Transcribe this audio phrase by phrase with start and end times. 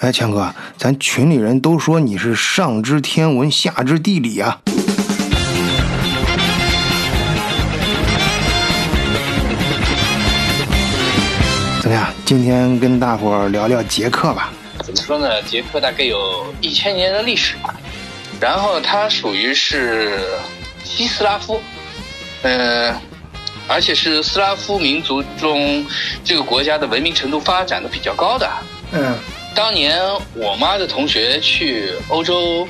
[0.00, 4.60] 哎，强哥，咱群里人都说你是上知天文，下知地理啊。
[11.80, 12.06] 怎么样？
[12.24, 14.52] 今天跟大伙儿聊聊捷克吧。
[14.84, 15.42] 怎么说呢？
[15.42, 17.74] 捷克大概有一千年的历史吧，
[18.40, 20.20] 然后它属于是
[20.84, 21.60] 西斯拉夫，
[22.42, 22.94] 嗯、
[23.66, 25.84] 而且是斯拉夫民族中
[26.22, 28.48] 这个国家的文明程度发展的比较高的。
[28.92, 29.12] 嗯
[29.58, 30.00] 当年
[30.34, 32.66] 我妈的同学去欧洲，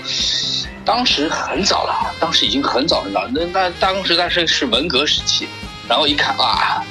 [0.87, 5.47] 当时很早了，当时已经很早很早，那那当时那是是文革时期，
[5.87, 6.83] 然后一看啊，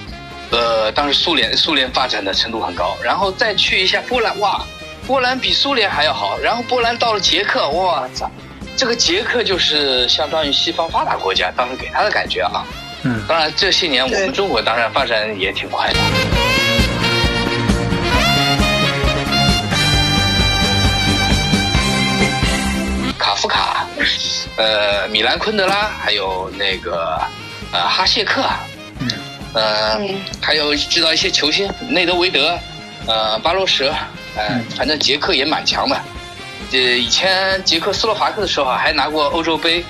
[0.51, 4.63] 呃，当时苏联苏联发展的程度很高，然后再去一下波兰，哇，
[5.07, 8.29] 波兰比苏联还要好，然后波兰到了捷克，哇操，
[8.75, 12.63] 这个捷克就是相当于西方发达国家，当时给他的感觉啊，
[13.01, 15.99] 嗯当然这些年我们中国当然发展也挺快的。
[23.37, 23.87] 夫卡，
[24.57, 27.21] 呃，米兰昆德拉，还有那个
[27.71, 28.43] 呃哈谢克，
[28.99, 29.07] 嗯
[29.53, 32.57] 呃，嗯还有知道一些球星内德维德，
[33.05, 33.87] 呃，巴洛什，
[34.35, 35.95] 呃嗯，反正捷克也蛮强的。
[36.71, 39.85] 呃，以前捷克斯洛伐克的时候啊还拿过欧洲杯，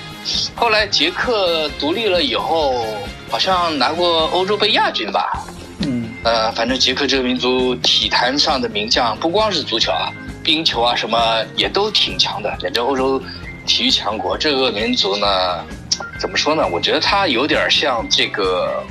[0.54, 2.86] 后来捷克独立了以后，
[3.30, 5.44] 好像拿过欧洲杯亚军吧。
[5.80, 13.22] 嗯呃，反正捷克这个民族体坛上的名将，不光是足球啊，冰球啊什么也都挺强的，反正欧洲
[13.68, 14.36] 体育强国。
[14.36, 15.64] 这个民族呢，
[16.18, 16.66] 怎么说呢？
[16.72, 18.82] 我觉得他有点像这个，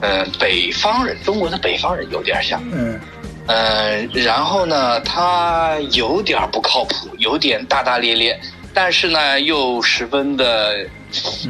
[0.00, 2.62] 呃，北方人，中国的北方人有点像。
[2.72, 3.00] 嗯
[3.48, 8.38] 呃，然后呢，他有点不靠谱，有点大大咧咧，
[8.74, 10.84] 但是呢，又十分的，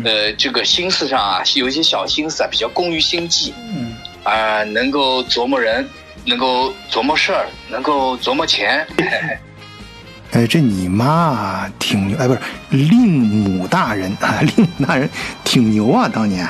[0.04, 3.52] 呃，这个心思上啊，有一些小心思啊，比较工于心计。
[3.74, 3.94] 嗯
[4.24, 5.88] 啊、能够琢磨人，
[6.24, 8.86] 能够琢磨事儿，能够琢磨钱。
[10.36, 15.08] 哎，这你妈啊，挺牛，哎，不是令母大人啊， 令母大人
[15.44, 16.46] 挺牛啊，当年。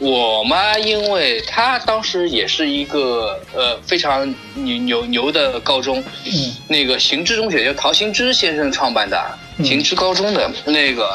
[0.00, 6.32] 我妈因为她当时也是一个呃非常牛牛牛的高中，嗯
[6.66, 9.16] 那个行知中学，就陶行知先生创办的
[9.58, 11.14] 嗯行知高中的那个。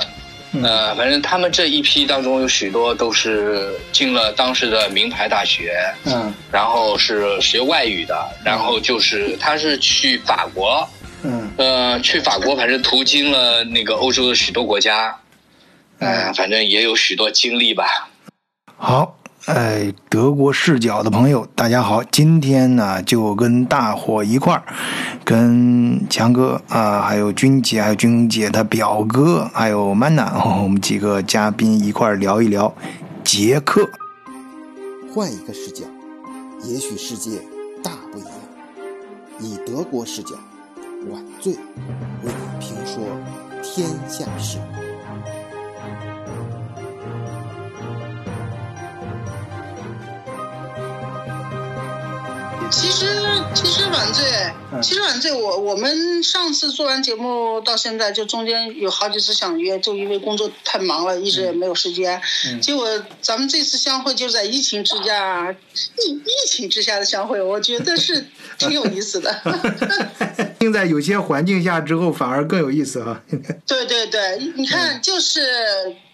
[0.55, 5.73] 嗯呃，反正他们这一批当中有许多都是进了当时的名牌大学，
[6.05, 8.15] 嗯然后是学外语的，
[8.45, 10.87] 然后就是他是去法国，
[11.23, 15.15] 嗯呃，去法国，反正途经了那个欧洲的许多国家，
[15.99, 18.09] 嗯、反正也有许多经历吧。
[18.75, 24.63] 好，哎，德国视角的朋友，大家好，今天呢就跟大伙一块儿，
[25.23, 32.73] 跟强哥啊、还有君姐，还有君姐她表哥，还有曼娜，哦我们几个嘉宾一块儿聊一聊
[33.23, 33.89] 捷克。
[35.13, 35.85] 换一个视角，
[36.65, 37.39] 也许世界
[37.81, 38.31] 大不一样。
[39.39, 40.35] 以德国视角，
[41.09, 43.03] 晚醉为你评说
[43.61, 44.59] 天下事。
[52.73, 53.05] 其实
[53.53, 54.25] 其实晚醉，
[54.81, 62.19] 其实晚醉，我我们上次做完节目到现在，就中间有好几次想约，就因为工作太忙了，一直也没有时间。
[62.61, 62.87] 结果
[63.21, 68.25] 咱们这次相会就在疫情之下，疫疫情之下的相会，我觉得是
[68.57, 69.33] 挺有意思的。
[70.57, 73.21] 并在有些环境下之后，反而更有意思啊。
[73.67, 75.41] 对对对，你看，就是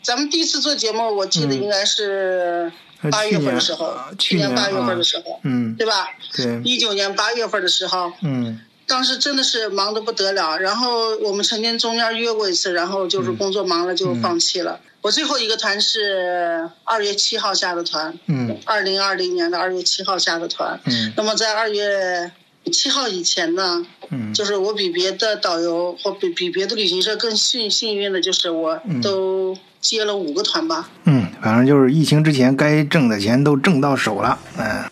[0.04, 6.10] 咱们第一次做节目，我记得应该是呃八月份的时候啊，去去年八月份啊的时候，嗯，对吧？
[6.34, 10.58] 对，一九年八月份的时候，嗯当时真的是忙得不得了。
[10.58, 14.80] 然后我们曾经中间约过一次，然后就是工作忙了就放弃了。
[15.02, 20.80] 我最后一个团是二月七号下的团，嗯二零二零年的二月七号下的团。
[20.86, 22.32] 嗯那么在二月
[22.74, 30.90] 七号以前呢，嗯就是我比别的导游或比比别的旅行社更幸幸运的，就是我都接了五个团吧。
[31.06, 34.38] 嗯，反正就是疫情之前该挣的钱都挣到手了。
[34.58, 34.84] 嗯，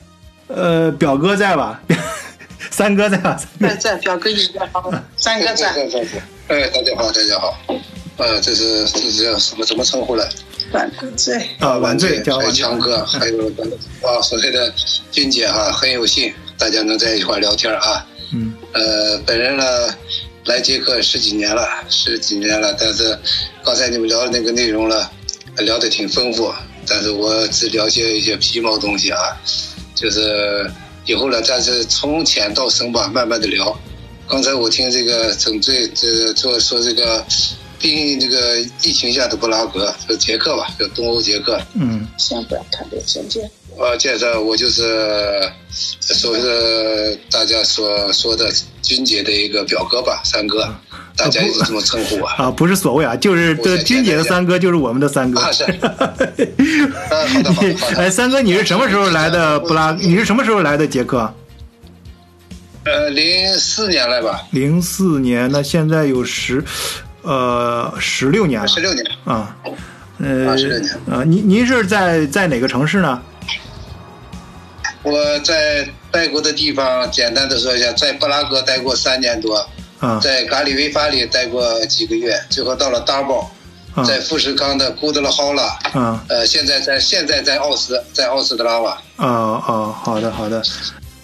[0.47, 1.79] 呃，表哥在吧？
[2.71, 3.39] 三哥在吧？
[3.59, 4.83] 在在表哥一直在帮，
[5.17, 6.09] 三哥在，在在在。
[6.47, 7.57] 哎，大家好，大家好。
[8.17, 10.27] 呃，这是这是叫什么怎么称呼了？
[10.73, 14.73] 晚醉，啊，晚醉叫还有强哥，还有啊所谓的
[15.11, 18.05] 君姐哈、很有幸大家能在一块聊天啊。
[18.33, 19.63] 嗯呃，本人呢
[20.47, 23.19] 来捷克十几年了，十几年了，但是
[23.63, 25.11] 刚才你们聊的那个内容了，
[25.57, 26.51] 聊得挺丰富，
[26.87, 29.19] 但是我只了解一些皮毛东西啊，
[29.93, 30.71] 就是
[31.05, 33.77] 以后呢，但是从浅到深吧，慢慢的聊。
[34.25, 37.25] 刚才我听这个整队这做说这个
[37.77, 43.49] 病这个疫情下的布拉格，就捷克吧，就东欧捷克，嗯先不要谈这个先见。
[43.77, 45.39] 我介绍，我就是
[45.69, 48.51] 所谓的大家所说的
[48.81, 50.67] 军姐的一个表哥吧，三哥，
[51.15, 52.25] 大家一直这么称呼我。
[52.25, 55.39] 啊，不是所谓啊，就是这军姐的三哥就是我们的三哥。
[55.41, 55.63] 啊是。
[56.57, 57.97] 嗯，好的好的好的。
[57.97, 59.91] 哎，三哥，你是什么时候来的布拉？
[59.91, 61.31] 你是什么时候来的捷克？
[62.85, 64.41] 呃，零四年来吧。
[64.49, 66.63] 零四年，那现在有十，
[67.21, 68.67] 呃，十六年了。
[68.67, 69.05] 十六年。
[69.23, 69.55] 啊，
[70.17, 70.97] 呃，十六年。
[71.11, 73.21] 呃，您您是在在哪个城市呢？
[75.09, 79.65] 我在待过的地方，简单的说一下，在布拉格待过三年多，
[79.99, 83.49] 啊，在嘎里维法里待过几个月，最后到了大堡，
[84.05, 89.01] 在富士康的古德勒豪拉，嗯，呃，现在在现在在奥斯，在奥斯特拉瓦。
[89.15, 89.27] 啊
[89.65, 90.61] 啊，好的好的。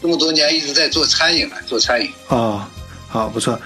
[0.01, 2.09] 这么多年一直在做餐饮了，做餐饮。
[2.29, 2.65] 哦，
[3.07, 3.59] 好，不错。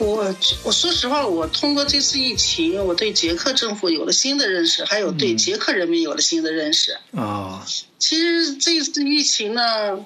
[0.00, 6.96] 我我说实话，我通过这次疫情，我对捷克政府有了新的认识，还有对捷克人民有了新的认识。
[7.10, 7.62] 哦，
[7.98, 10.04] 其实这次疫情呢，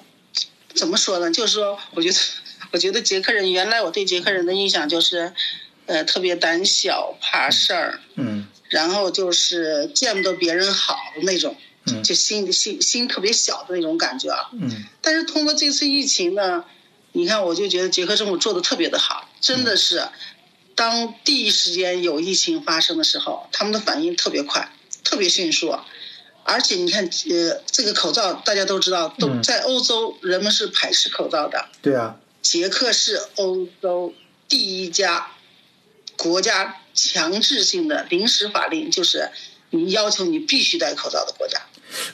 [0.73, 1.31] 怎么说呢？
[1.31, 2.17] 就是说，我觉得，
[2.71, 5.31] 我觉得捷克人原来我对捷克人的印象就是，
[5.85, 11.55] 呃，特别胆小怕事儿，嗯，然后就是见不得别人好的那种，
[11.85, 14.49] 嗯，就心心心特别小的那种感觉啊。
[14.51, 14.69] 嗯，
[15.01, 16.65] 但是通过这次疫情呢，
[17.13, 20.01] 你看，我就觉得捷克政府做的特别的好，真的是，
[20.73, 25.77] 当第一时间有疫情发生的时候，他们的反应特别快，特别迅速。
[26.43, 31.69] 而且你看，呃，这个口罩大家都知道，都在欧洲人们是排斥口罩的。
[31.83, 32.15] 对啊。
[32.41, 34.15] 捷克是欧洲
[34.47, 35.27] 第一家
[36.17, 39.29] 国家强制性的临时法令，就是
[39.69, 41.61] 你要求你必须戴口罩的国家。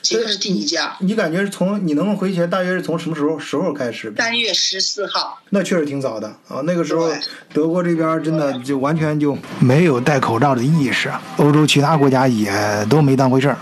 [0.02, 0.96] 捷克是第一家。
[1.00, 4.12] 你感觉是从你能回去，大约是从什么时候时候开始？
[4.16, 5.40] 三月十四号。
[5.50, 6.62] 那确实挺早的啊！
[6.64, 7.10] 那个时候
[7.52, 12.50] 德国这边真的就完全就没有戴口罩的意识，欧洲其他国家也
[12.88, 13.58] 都没当回事儿。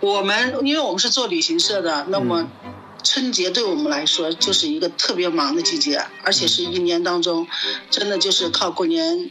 [0.00, 2.50] 我们因为我们是做旅行社的，那么
[3.02, 7.46] 春节对我们来说就是一个特别忙的季节，而且是一年当中
[7.90, 9.30] 真的就是靠过年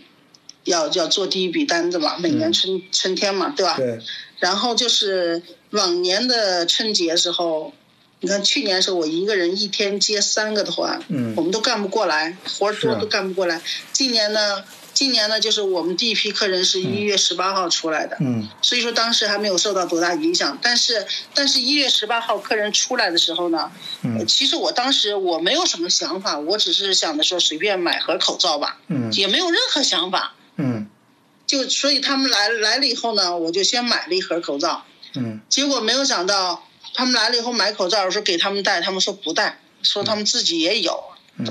[0.65, 3.77] 要要做第一笔单子嘛，每年春春天嘛，对吧？
[3.77, 3.99] 对。
[4.39, 5.41] 然后就是
[5.71, 7.73] 往年的春节时候，
[8.21, 13.61] 你看去年时候我一个人一天接三个团，嗯，我们都干不过来，活多都干不过来。
[13.91, 14.63] 今年呢？
[14.91, 20.57] 今年呢，就是我们第一批客人是一月十八号出来的，嗯，所以说当时还没有受到多大影响。
[20.61, 23.71] 但是，但是一月十八号客人出来的时候呢，
[24.01, 30.85] 嗯，其实我当时我没有什么想法，我只是想着说随便买盒口罩吧，嗯，也没有任何想法，嗯，
[31.49, 34.85] 就所以他们来来了以后呢，我就先买了一盒口罩，
[35.15, 36.63] 嗯，结果没有想到
[36.93, 41.03] 他们来了以后买口罩，我说给他们戴，他们说不戴，说他们自己也有。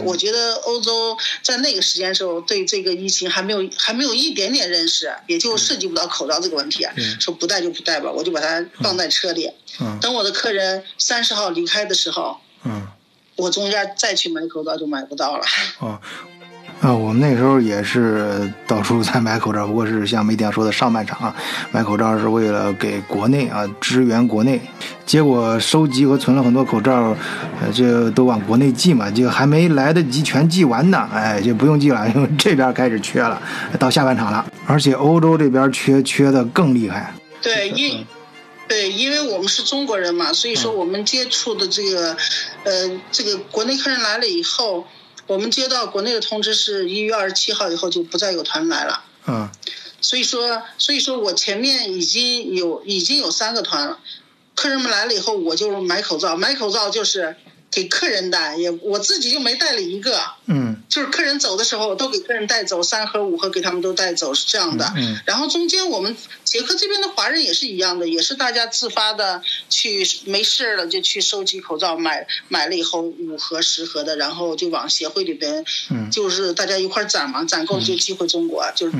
[0.04, 6.86] 我觉得欧洲在那个时间时候对这个疫情还没有还没有一点点认识，也就涉及不到口罩这个问题。
[6.94, 9.50] 嗯说不戴就不戴吧，我就把它放在车里。
[9.80, 12.86] 嗯等我的客人三十号离开的时候，嗯
[13.36, 15.44] 我中间再去买口罩就买不到了。
[15.78, 15.98] 哦，
[16.80, 21.34] 啊，我们那时候也是到处在买口罩，不过是像梅店说的上半场啊，
[21.72, 24.60] 买口罩是为了给国内啊支援国内。
[25.04, 27.16] 结果收集和存了很多口罩，
[27.60, 33.42] 呃，这都往国内寄嘛，就还没来得及全寄完呢，哎，就不用寄了，因为这边开始缺了，
[33.78, 37.12] 到下半场了，而且欧洲这边缺缺的更厉害。
[37.42, 38.06] 对，因
[38.68, 42.16] 对，因为我们是中国人嘛，所以说我们接触的这个，
[42.64, 44.86] 呃，这个国内客人来了以后，
[45.28, 49.04] 我们接到国内的通知是一月二十七号以后就不再有团来了。
[49.28, 49.48] 嗯。
[50.00, 53.98] 所以说，所以说我前面已经有已经有三个团了。
[54.54, 56.36] 客人们来了以后，我就买口罩。
[56.36, 57.36] 买口罩就是
[57.70, 60.20] 给客人戴，也我自己就没带了一个。
[60.46, 64.92] 嗯，就是客人走的时候，都给客人带走三盒、五盒，给他们都带走，是这样的。
[64.96, 65.20] 嗯。
[65.26, 66.16] 然后中间我们
[66.48, 78.96] 捷克这边的华人也是一样的，也是大家自发的去没事了就去收集口罩，买买了以后五盒、十盒的，然后就往协会里边，嗯，就是大家一块攒嘛，攒够就寄回中国，就是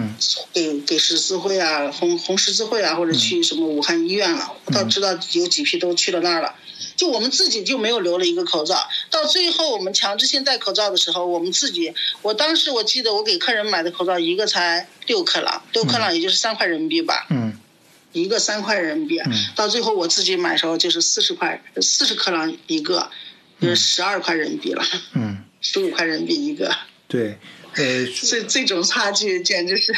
[0.52, 4.52] 给给十字会啊、红红十字会啊，或者去什么武汉医院了。
[4.66, 6.54] 我倒知道有几批都去了那儿了。
[6.96, 8.76] 就我们自己就没有留了一个口罩，
[9.10, 17.37] 到最后我们强制性戴口罩的时候，我们自己，我当时我记得我给客人买的口罩一个才六克朗，六克朗也就是三块人民币吧，嗯，
[18.12, 19.20] 一个三块人民币，
[19.54, 23.10] 到最后我自己买的时候就是四十块，四十克朗一个，
[23.60, 24.82] 就是十二块人民币了，
[25.14, 26.74] 嗯，十五块人民币一个，
[27.06, 27.38] 对，
[27.74, 29.94] 呃，这这种差距简直是，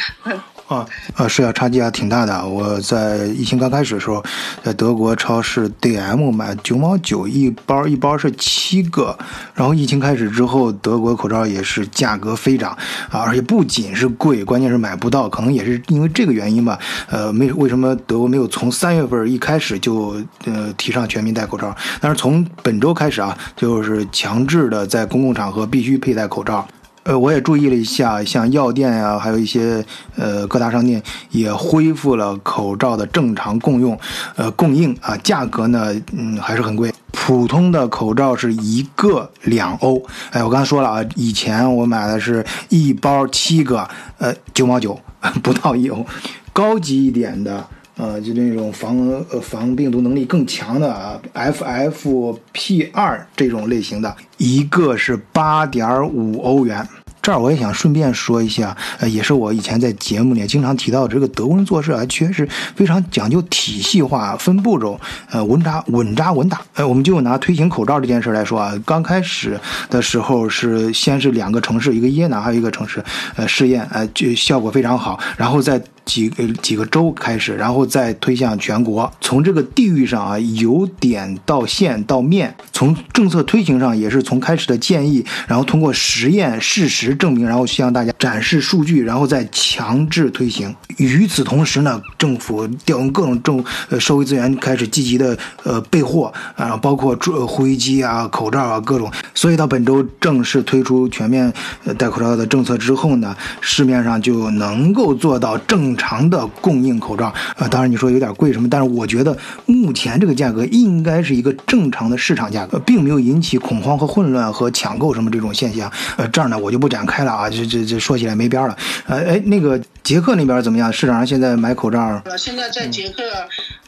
[0.71, 2.47] 啊啊，是啊，差距还挺大的。
[2.47, 4.23] 我在疫情刚开始的时候，
[4.63, 9.17] 在德国超市 DM 买九毛九一包，一包是七个。
[9.53, 12.71] 然后疫情开始之后，德国口罩也是价格飞涨
[13.09, 15.27] 啊，而且不仅是贵，关键是买不到。
[15.27, 16.79] 可能也是因为这个原因吧。
[17.09, 21.75] 呃，没为什么德国没有从三月份一开始就呃提倡全民戴口罩？
[21.99, 26.65] 但是从本周开始啊，就是强制的在公共场合必须佩戴口罩。
[27.03, 29.83] 呃，我也注意了一下，像药店呀，还有一些
[30.15, 33.97] 呃各大商店也恢复了口罩的正常共用，
[34.35, 36.93] 呃供应啊，价格呢，嗯还是很贵。
[37.11, 44.99] 普通的口罩是一个两欧，哎，我刚才说了啊，以前我买的是一包七个，呃九毛九，
[45.41, 46.05] 不到一欧。
[46.53, 47.65] 高级一点的，
[47.97, 48.97] 呃，就那种防
[49.29, 56.87] 呃防病毒能力更强的啊，FFP 二这种类型的，一个是八点五欧元。
[57.21, 66.59] 这儿我也想顺便说一下，呃，也是我以前在节目里经常提到，这个德国人做事啊，确实非常讲究体系化、分步骤，呃，稳扎稳扎稳打。
[66.73, 73.03] 呃，我们就拿推行口罩这件事来说啊，刚开始的时候是先是两个城市，一个耶拿，还有一个城市，
[73.35, 75.79] 呃，试验，呃，就效果非常好，然后再。
[76.03, 79.11] 几个几个州开始，然后再推向全国。
[79.21, 90.75] 从这个地域上啊，由点到线到面；从政策推行上，也是从开始的建议，然后通过实验事实证明，然后向大家展示数据，然后再强制推行。
[90.97, 97.15] 与此同时呢，政府调用各种政呃社会资源，开始积极的呃备货啊，包括
[97.47, 99.11] 呼吸机啊、口罩啊各种。
[99.35, 101.51] 所以到本周正式推出全面
[101.97, 105.90] 戴口罩的政策之后呢，市面上就能够做到正。
[105.91, 115.91] 正常的供应口罩，呃，当然你说有点贵什么，但是我觉得目前这个价格应该是一个正常的市场价格，并没有引起恐慌和混乱和抢购什么这种现象。
[116.15, 118.77] 呃，这儿呢我就不展开了啊，这这这说起来没边儿了。
[119.05, 120.93] 呃，哎，那个捷克那边怎么样？
[120.93, 122.21] 市场上现在买口罩？
[122.23, 123.21] 呃现在在捷克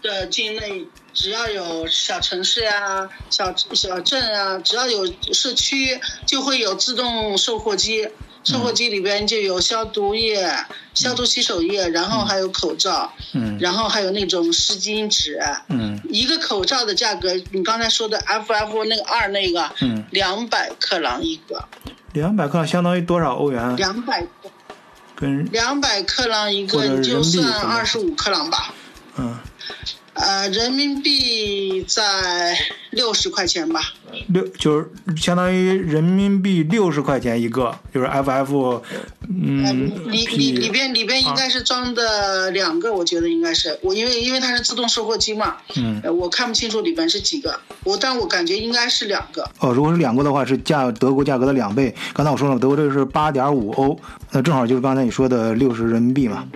[0.02, 8.10] 的境内，只要有小城市啊、小小镇啊，只要有社区，就会有自动售货机。
[8.44, 10.46] 售货机里边就有消毒液、
[10.94, 21.64] 消毒洗手液，然后还有口罩，嗯，然后还有那种湿巾纸，嗯，一个口罩的价格，你刚才说的 FF 那个二那个，嗯，两百克朗一个，
[22.12, 23.76] 两百克朗相当于多少欧元？
[23.78, 24.28] 两百，
[25.16, 28.74] 跟两百克朗一个，你就算二十五克朗吧，
[29.18, 29.40] 嗯。
[30.14, 32.56] 呃，人民币在
[32.92, 33.82] 六十块钱吧。
[34.28, 38.82] 六就是相当于人民币六十块钱一个，就是 FF，
[39.28, 49.50] 嗯，里里里边里边应该是装的两个，我觉得应该是我因为因为它是自动售货机嘛，嗯，我看不清楚里边是几个，我但我感觉应该是两个。
[49.60, 51.94] 哦，如果是两个的话，是价德国价格的两倍。
[52.14, 56.48] 刚才我说了，德国这个是八点五欧，那正好就是刚才你说的六十人民币嘛。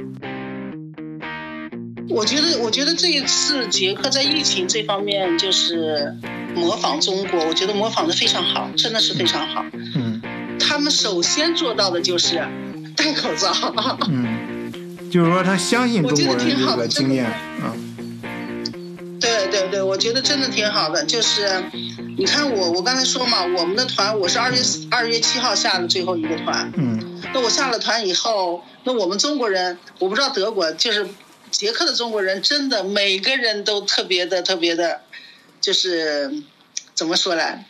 [2.10, 6.16] 我觉得，我觉得这一次捷克在疫情这方面就是
[6.56, 9.66] 模仿中国，我觉得模仿的非常好，真的是非常好。
[9.74, 10.22] 嗯，
[10.60, 12.46] 他们首先做到的就是
[12.96, 13.52] 戴口罩。
[14.10, 14.72] 嗯，
[15.12, 17.26] 就是说他相信中国人这个经验。
[17.26, 17.76] 啊，
[19.20, 21.04] 对对对，我觉得真的挺好的。
[21.06, 21.64] 就是
[22.18, 24.58] 你看我，我刚才说嘛，我们的团我是二月
[24.90, 26.72] 二月七号下的最后一个团。
[26.78, 31.06] 嗯，那我下了团以后，那我们中国人，我不知道德国就是。
[31.51, 35.01] 捷克的中国人真的每个人都特别的特别的，
[35.62, 36.44] 就是
[36.94, 37.66] 怎么说呢？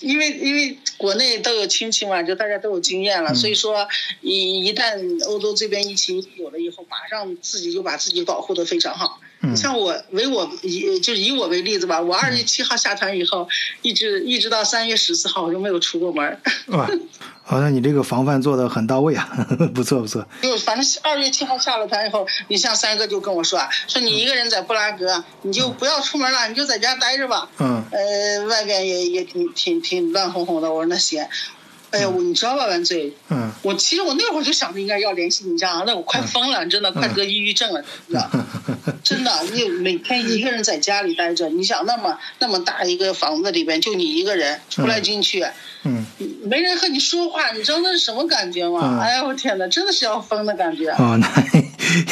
[0.00, 3.86] 因为因为国内都有亲戚嘛，就大家都有经验了，所以说
[4.20, 9.20] 一一旦欧洲这边疫情有了以后，马上自己就把自己保护的非常好。
[9.42, 13.48] 你像我为我以就是以我为例子吧，我二月七号下团以后，
[13.82, 16.40] 一直一直到三月十四号，我就没有出过门。
[17.44, 19.28] 好，那你这个防范做的很到位啊，
[19.74, 20.26] 不错不错。
[20.42, 27.48] 就反正二月七号下了台以后，你像三哥就跟我说啊，说你一个人在布拉格，你就不要出门了，你就在家待着吧。
[27.58, 27.84] 嗯。
[27.90, 30.70] 呃，外边也也挺挺挺乱哄哄的。
[30.72, 31.26] 我说那行。
[31.92, 33.12] 哎呀，我你知道吧，万岁。
[33.28, 33.50] 嗯。
[33.62, 38.30] 我其实我那会儿就想着应该要联系你家，那我快疯了，真的快得抑郁症了，真的。
[39.04, 45.44] 真的，你每天一个人在家里待着，你想那么那么大一个房子里边就你一个人出来进去。
[45.84, 46.04] 嗯，
[46.44, 48.98] 没人和你说话，你知道那是什么感觉吗？
[49.00, 50.88] 哎呀，我天哪，真的是要疯的感觉。
[50.90, 51.28] 哦，那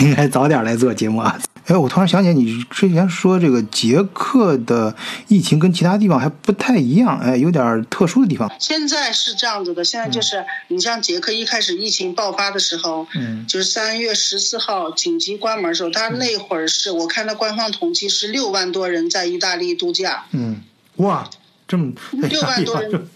[0.00, 1.40] 应该早点来做节目啊。
[1.71, 4.93] 哎，我突然想起来，你之前说这个捷克的
[5.29, 8.50] 疫情跟其他地方还不太一样，哎，有点特殊的地方。
[8.59, 20.25] 现在是这样子的，现在就是你像捷克一开始疫情爆发的时候，嗯，就是三月十四号紧急关门的时候，他那会儿是我看他官方统计是六万多人在意大利度假。
[20.33, 20.61] 嗯，
[20.97, 21.31] 哇。
[21.69, 23.09] 这么六万多人，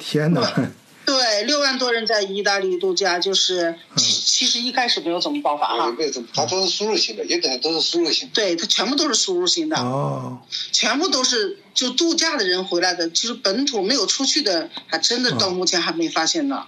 [0.00, 0.40] 天哪！
[1.10, 6.28] 对，六万多人在意大利度假，就是嗯其其实一开始没有怎么爆发哈，为什么？
[6.32, 8.34] 它都是输入型的，也可能都是输入型的。
[8.34, 10.38] 对，它全部都是输入型的，哦，
[10.70, 16.62] 全部都是就度假的人回来的，就是本土没有出去的，还真的到目前还没发现呢。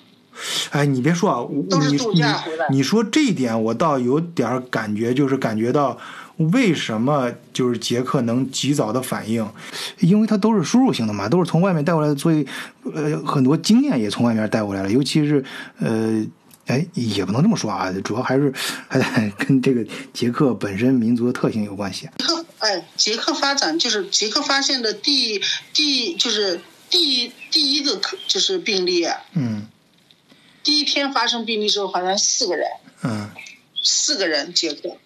[0.71, 5.99] 哎，你别说啊，你都是度假回来你你说这一点，我倒有点感觉，就是感觉到
[6.51, 9.49] 为什么就是捷克能及早的反应，
[10.01, 12.47] 因为它都是输入型的嘛，都是从外面带过来的，所以
[12.95, 15.45] 呃很多经验也从外面带过来了，尤其是
[15.79, 16.25] 呃。
[16.67, 18.51] 哎，也不能这么说啊，主要还是
[18.87, 19.85] 还得 跟这个
[20.15, 22.09] 捷克本身民族的特性有关系。
[22.19, 25.43] 捷克哎，捷克发展就是捷克发现的第
[25.75, 29.67] 第就是第第一个可就是病例，嗯
[30.63, 32.69] 第一天发生病例之后，好像四个人，
[33.03, 33.29] 嗯
[33.83, 34.97] 四个人捷克。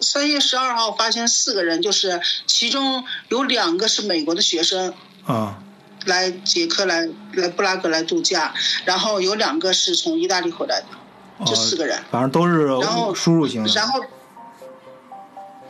[0.00, 4.94] 三月十二号发现四个人，就是其中有两个是美国的学生
[5.24, 5.60] 啊。
[6.06, 8.52] 来捷克来来布拉格来度假，
[8.84, 10.86] 然后有两个是从意大利回来的，
[11.46, 11.98] 这四个人。
[12.10, 13.72] 反正都是然后输入型的。
[13.72, 14.00] 然后，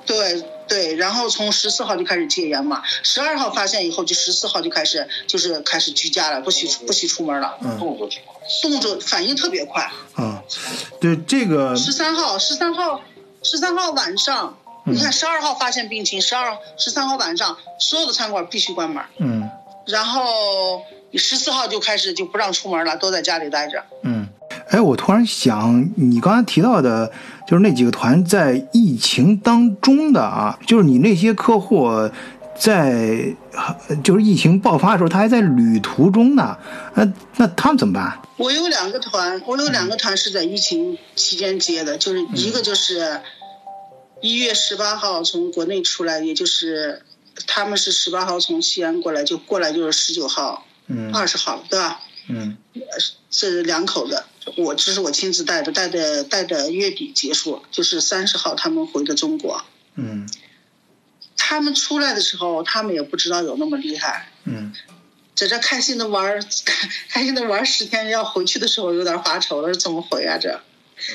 [0.05, 7.79] 对对，然后从十四号就开始戒严嘛，十二号发现以后，就十四号就开始就是开始居家了，不许不许出门了，嗯
[8.63, 9.91] 动作反应特别快。
[10.15, 10.43] 啊，
[11.01, 13.01] 对这个十三号，十三号，
[13.43, 19.49] 十三号晚上，嗯你看十二号发现病情，十二十三号晚上所有的餐馆必须关门，嗯
[19.87, 20.83] 然后
[21.15, 23.85] 十四号就开始就不让出门了，都在家里待着。
[24.03, 24.27] 嗯，
[24.71, 27.13] 哎，我突然想，你刚才提到的，
[27.47, 31.91] 就是那几个团在疫情当中的啊，就是你那些客户
[32.59, 33.35] 在
[34.03, 36.57] 就是疫情爆发的时候，他还在旅途中呢，
[36.95, 38.21] 那那他们怎么办？
[38.37, 43.21] 我有两个团，我有两个团是在疫情期间接的，就是一个就是
[44.21, 47.03] 一月十八号从国内出来，也就是
[47.47, 52.01] 他们是十八号从西安过来，就过来就是十九号、嗯二十号，对吧？
[52.29, 52.57] 嗯
[53.31, 54.23] 这两口子，
[54.57, 59.63] 我这是我亲自带的，带的带的月底结束，就是三十号他们回的中国。
[59.97, 60.29] 嗯
[61.47, 64.73] 他们出来的时候，他们也不知道有那么厉害，嗯
[65.35, 70.59] 在这开心的玩儿，开开心的玩儿十天，要回去的时候有点发愁了，怎么回啊这？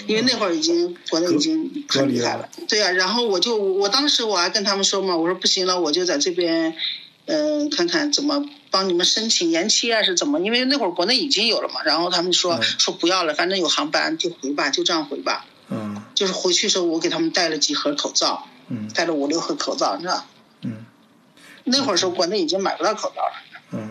[0.06, 6.76] 因为那会儿已经国内已经很厉害了，对呀、然后我就我当时我还跟他们说嘛，我说不行了，我就在这边，
[7.26, 10.40] 嗯、看看怎么帮你们申请延期啊，是怎么？
[10.42, 15.46] 因为那会儿国内已经有了嘛，然后他们说、嗯说不要了，反正有航班就回吧，就这样回吧。
[15.72, 18.88] 嗯就是回去的时候，我给他们带了几盒口罩，嗯。
[18.94, 20.26] 带了五六盒口罩，你知道？
[20.62, 20.86] 嗯。
[21.66, 23.34] 那会儿时候国内已经买不到口罩了。
[23.72, 23.90] 嗯。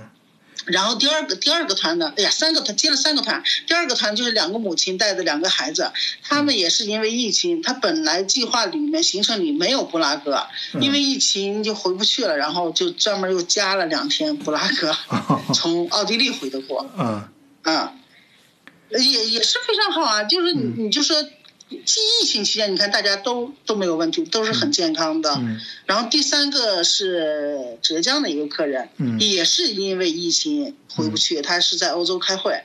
[0.67, 5.91] 然后第二个第二个团呢，哎呀，三个团接了三个团，第二个团就是两个母亲带着两个孩子，
[6.23, 10.47] 他们也是因为疫情，他本来计划里面行程里没有布拉格，
[10.81, 14.95] 因为疫情就回不去了，然后就专门又加了两天布拉格，
[15.55, 17.29] 从奥地利回的国，嗯。
[17.65, 17.99] 嗯，
[18.91, 21.17] 也也是非常好啊，就是你你就说。
[21.71, 25.35] 疫情期间，你看大家都都没有问题，都是很健康的。
[25.39, 25.61] 嗯。
[25.87, 29.19] 然后第三个是浙江的一个客人，嗯。
[29.21, 32.63] 也是因为疫情回不去，他是在欧洲开会，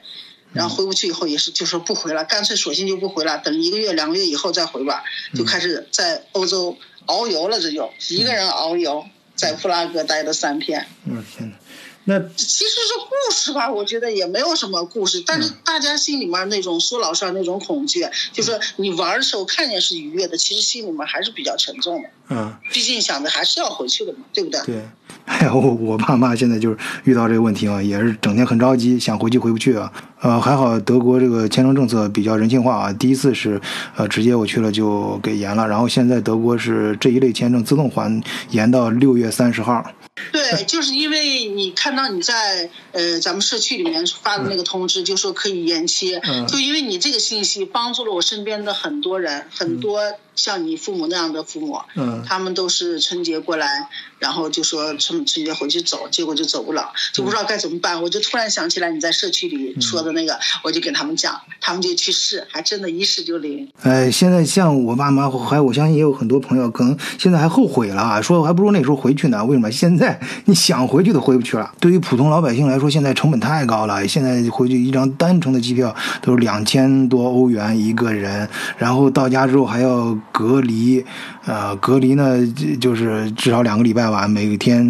[0.53, 5.03] 然后回不去以后也是就说不回了，干脆索性就不回了，等一个月两个月以后再回吧，
[5.35, 10.87] 就开始在欧洲遨游了，这就一个人遨游，在布拉格待了三天。
[11.05, 11.57] 我天哪，
[12.05, 22.53] 那其实是故事吧，我觉得也没有什么故事，但是大家心里面那种说老实话那种恐惧，就说你玩的时候看见是愉悦的，其实心里面还是比较沉重的，嗯。
[22.71, 24.59] 毕竟想着还是要回去的嘛，对不对？
[24.65, 24.81] 对，
[25.25, 29.91] 哎呀，我我爸妈现在就是遇到这个问题嘛，也是整天很着急，想回去回不去啊。
[30.21, 32.93] 呃，还好德国这个签证政策比较人性化啊。
[32.93, 33.61] 第一次是
[33.95, 39.85] 呃直接我去了就给延了，然后现在德国是这一类签证自动还延到六月三十号。
[40.31, 46.45] 对，就是因为你看到你在呃咱们社区里面发的那个通知，就说可以延期，嗯。
[46.47, 53.87] 就因为你这个信息帮助了我身边的很多人，很多像你父母那样的父母，嗯他们都是春节过来，
[54.19, 58.01] 然后就说春春节回去走，结果就走不了，就不知道该怎么办。
[58.01, 63.69] 我就突然想起来你在社区里说的那个，我就给他们讲，他们就去试，还真的一试就灵。
[63.81, 69.43] 哎，现在像我爸妈，还有我相信也有很多朋友，可能现在还后悔了啊，说还不如那时候回去呢。
[69.45, 69.71] 为什么？
[69.71, 71.73] 现在你想回去都回不去了。
[71.79, 74.07] 对于普通老百姓来说，现在成本太高了。
[74.07, 81.03] 现在回去一张单程的机票都是两千多欧元一个人，然后到家之后还要隔离，
[81.45, 84.85] 呃，隔离呢就就是至少两个礼拜吧，每天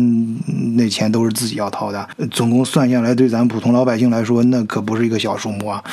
[0.76, 2.08] 那钱都是自己要掏的。
[2.32, 5.84] 总共算下来，对咱普通老百姓来说，那可不是一个小数目啊。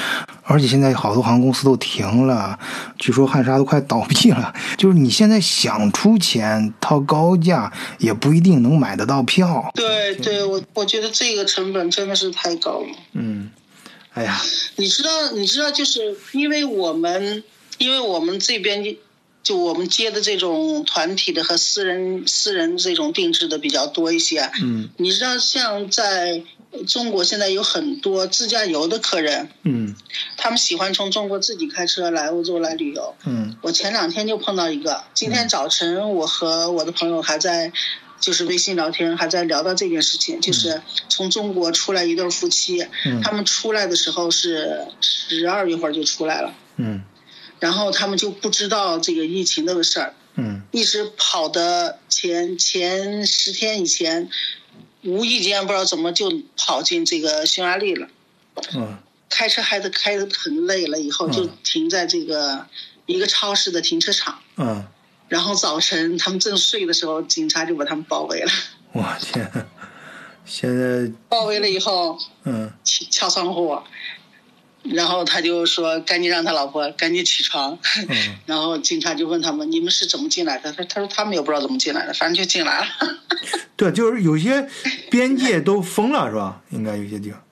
[0.44, 2.58] 而且现在好多航空公司都停了，
[2.98, 4.52] 据说汉莎都快倒闭了。
[4.76, 9.70] 就是你现在想出钱掏高价，也不一定能买得到票。
[9.74, 12.88] 对对，我我觉得这个成本真的是太高了。
[13.12, 13.50] 嗯，
[14.14, 14.40] 哎呀，
[14.76, 17.44] 你知道，你知道，就是因为我们，
[17.78, 18.82] 因为我们这边
[19.42, 24.50] 就我们接的这种团体的和私人私人这种定制的比较多一些。
[24.62, 24.88] 嗯。
[24.98, 26.42] 你知道，像在
[26.86, 29.96] 中国现在有很多自驾游的客人，嗯。
[30.36, 33.14] 他们喜欢从中国自己开车来欧洲来旅游。
[33.24, 33.56] 嗯。
[33.62, 37.72] 我前两天就碰到一个，今天早晨我和我的朋友还在
[38.20, 43.22] 就是微信聊天，还在聊到这件事情，就是从中国出来一对夫妻，嗯。
[43.22, 47.02] 他们出来的时候是十二月份就出来了，嗯
[47.60, 54.28] 然后他们就不知道这个疫情那个事儿，嗯一直跑的前前十天以前，
[55.04, 58.08] 无意间不知道怎么就跑进这个匈牙利了。
[58.74, 62.66] 嗯开车还得开得很累了，以后就嗯停在这个
[63.06, 64.40] 一个超市的停车场。
[64.56, 64.84] 嗯，
[65.28, 68.50] 然后早晨他们正睡的时候，警察就把他们包围了。
[68.92, 69.48] 我天，
[70.44, 73.78] 现在包围了以后，嗯敲敲窗户，
[74.82, 77.78] 然后他就说赶紧让他老婆赶紧起床。
[78.08, 80.72] 嗯 然后警察就问他们你们是怎么进来的？
[80.72, 82.86] 他他说他们也不知道怎么进来的，反正就进来了。
[83.76, 84.68] 对，就是有些
[85.10, 86.60] 边界都封了，是吧？
[86.70, 87.42] 应该有些地方，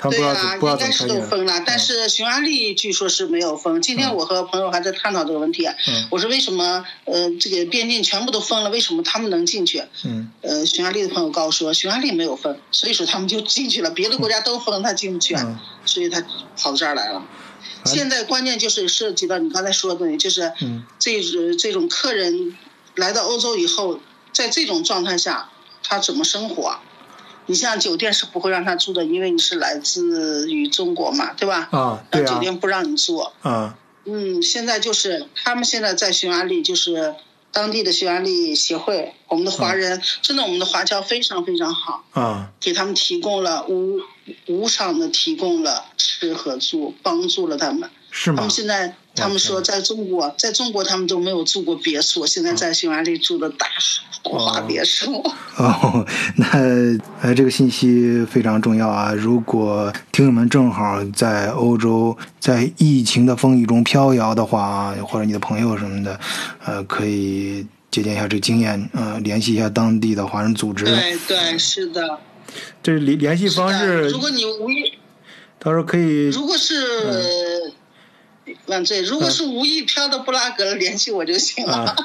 [0.00, 1.06] 他不知道、对啊，应该是。
[1.06, 3.82] 都封了，但是匈牙利据说是没有封。
[3.82, 9.82] 今天我和朋友还在探讨这个问题，嗯我说为什么呃这个边境全部都封了，为什么他们能进去？
[10.04, 16.22] 嗯呃，匈牙利的朋友告诉我，匈牙利没有封，所以说他们就进去了，别的国家都封，他进不去，嗯 所以他
[16.56, 17.22] 跑到这儿来了。
[17.84, 22.56] 现在关键就是涉及到你刚才说的东西，就是嗯这种这种客人
[22.94, 24.00] 来到欧洲以后，
[24.32, 25.50] 在这种状态下，
[25.82, 26.78] 他怎么生活？
[27.46, 31.68] 你像酒店是不会让他住的，因为你是来自于中国嘛，对吧？
[31.72, 33.18] 啊，对啊酒店不让你住。
[33.42, 33.76] 啊
[34.06, 37.14] 嗯，现在就是他们现在在匈牙利，就是
[37.52, 44.00] 当地的匈牙利协会，我们的华人、真的我们的华侨非常非常好，啊给他们提供了无
[44.46, 47.90] 无偿的提供了吃和住，帮助了他们。
[48.10, 48.50] 是吗他们？
[48.50, 53.66] 现在他们说在中国，在中国他们都没有住过别墅，现在在匈牙利住的大
[54.22, 55.22] 豪华别墅。
[55.58, 56.46] 哦，那
[57.20, 59.12] 呃，这个信息非常重要啊！
[59.12, 66.18] 如果听友们正好在欧洲，在疫情的风雨中飘摇的话，或者你的朋友什么的，
[66.64, 70.84] 呃，可以借鉴一下这经验，呃，联系一下当地的华人组织。
[70.84, 72.18] 对对，是的。
[72.82, 74.94] 这联联系方式如，果你无意，
[75.58, 77.59] 到时候可以如果是。
[78.66, 79.02] 万岁！
[79.02, 81.76] 如果是无意飘到布拉格，联系我就行了。
[81.76, 81.96] 啊，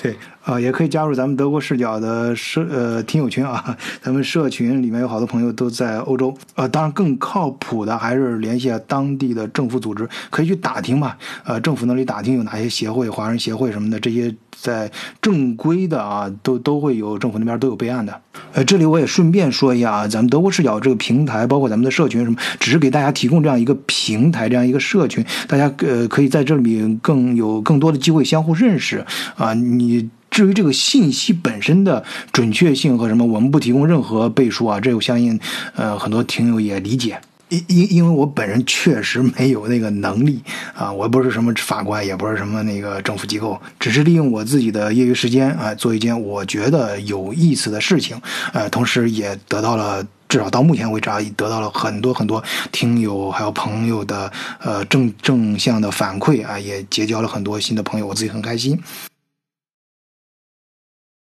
[0.00, 18.20] 对啊，也可以加入咱们德国视角的社呃听友群啊，咱们社群里面有好多朋友都在欧洲，呃，当然更靠谱的还是联系下当地的政府组织，可以去打听嘛，呃，政府那里打听有哪些协会、华人协会什么的，这些在正规的啊，都都会有政府那边都有备案的。
[18.52, 29.04] 呃，这里我也顺便说一下啊，咱们德国视角这个平台，包括咱们的社群什么，只是给大家提供这样一个平台，这样一个社群，大家呃可以在这里更有更多的机会相互认识
[29.36, 29.52] 啊。
[29.52, 35.40] 你你至于这个信息本身的准确性和什么，我们不提供任何背书啊，这我相信
[35.74, 37.18] 呃很多听友也理解。
[37.48, 40.38] 因因因为我本人确实没有那个能力
[40.74, 48.20] 啊，我不是什么法官，也不是什么那个政府机构，只是利用我自己的业余时间啊，做一件我觉得有意思的事情，
[48.52, 58.78] 呃，同时也得到了至少到目前为止啊，得到了很多很多听友还有朋友的呃正正向的反馈啊，也结交了很多新的朋友，我自己很开心。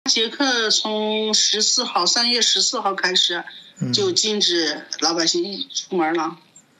[0.06, 3.44] 捷克从十四号，三月十四号开始
[3.92, 6.38] 就禁止老百姓出门了。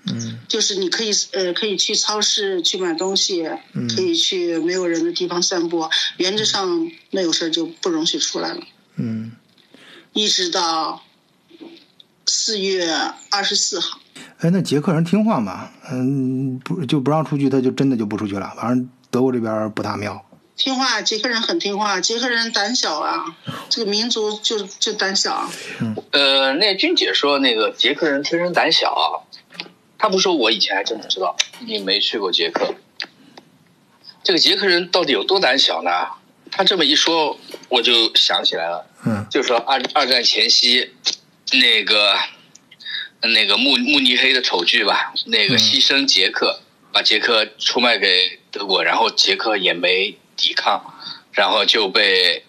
[0.09, 8.61] 嗯就是你可以呃可以去超市去买东西，嗯可以去没有人的地方散步，原则上那有事儿就不容许出来了，
[8.95, 9.33] 嗯，
[10.13, 11.03] 一直到
[12.27, 12.89] 四月
[13.31, 13.99] 二十四号。
[14.39, 15.71] 哎，那捷克人听话嘛？
[15.91, 18.53] 嗯，不就不让出去，他就真的就不出去了。
[18.57, 20.25] 反正德国这边不大妙。
[20.57, 23.37] 听话，捷克人很听话，捷克人胆小啊，
[23.69, 25.53] 这个民族就就胆小啊。
[26.13, 29.05] 呃，那君姐说那个捷克人天生胆小啊，
[29.99, 32.75] 他不说我以前还真不知道，你没去过捷克。
[34.25, 35.91] 这个捷克人到底有多胆小呢？
[36.51, 37.39] 他这么一说，
[37.69, 40.91] 我就想起来了，嗯就说二二战前夕，
[41.53, 42.17] 那个
[43.21, 46.61] 那个慕慕尼黑的丑剧吧，那个嗯牺牲捷克，
[46.93, 50.95] 把捷克出卖给德国，然后捷克也没抵抗，
[51.33, 52.45] 然后就被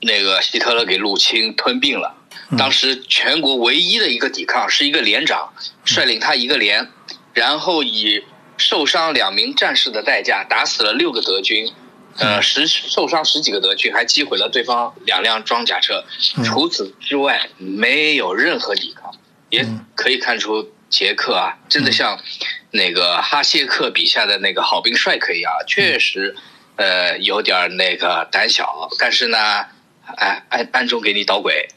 [0.00, 2.16] 那个希特勒给入侵吞并了。
[2.58, 5.52] 当时全国唯一的一个抵抗是一个连长
[5.84, 6.90] 率领他一个连
[7.32, 8.24] 然后以
[8.58, 11.72] 受伤两名战士的代价打死了六个德军，
[12.18, 16.04] 呃，十受伤十几个德军，还击毁了对方两辆装甲车。
[16.44, 19.14] 除此之外，没有任何抵抗，
[19.48, 22.20] 也可以看出捷克啊，真的像
[22.70, 26.36] 那个哈谢克笔下的那个好兵帅克一样，确实，
[26.82, 29.38] 呃，有点那个胆小，但是呢，
[30.16, 31.68] 哎，暗暗中给你捣鬼。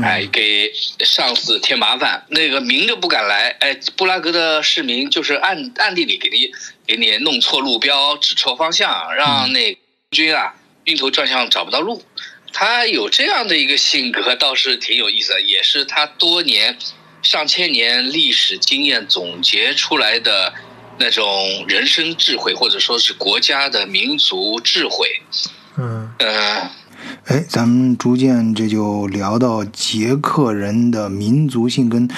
[0.00, 6.52] 哎，给上司添麻烦，那个明着不敢来，哎，布拉格的市民就是暗暗地里给你
[6.86, 9.76] 给你弄错路标，指错方向，让那
[10.12, 12.04] 军啊晕头转向找不到路。
[12.52, 16.76] 他有这样的一个性格，倒是挺有意思的，也是他多年
[17.22, 20.54] 上千年历史经验总结出来的
[21.00, 25.08] 那种人生智慧，或者说是国家的民族智慧。
[25.78, 26.70] 嗯嗯。
[27.26, 32.08] 哎，咱们逐渐这就聊到捷克人的民族性跟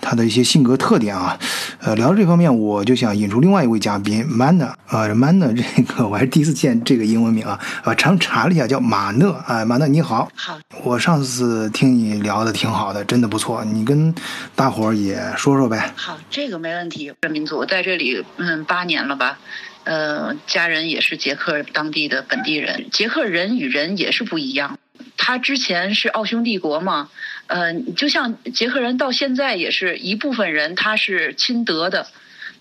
[0.00, 1.38] 他的一些性格特点啊。
[1.80, 10.30] 呃，聊到这方面，我就想引出另外一位嘉宾 Manna 啊，Manna 这个我还是第一次见这个英文名啊，啊，常查了一下叫马讷啊，马讷你好。
[10.34, 10.58] 好。
[10.84, 14.14] 我上次听你聊的挺好的，真的不错，你跟
[14.54, 15.92] 大伙儿也说说呗。
[15.96, 17.12] 好，这个没问题。
[17.30, 19.38] 民族在这里嗯八年了吧。
[19.84, 22.90] 呃，家人也是捷克当地的本地人。
[22.90, 24.78] 捷克人与人也是不一样。
[25.16, 27.10] 他之前是奥匈帝国嘛，
[27.46, 32.06] 呃，就像捷克人到现在也是一部分人，他是亲德的，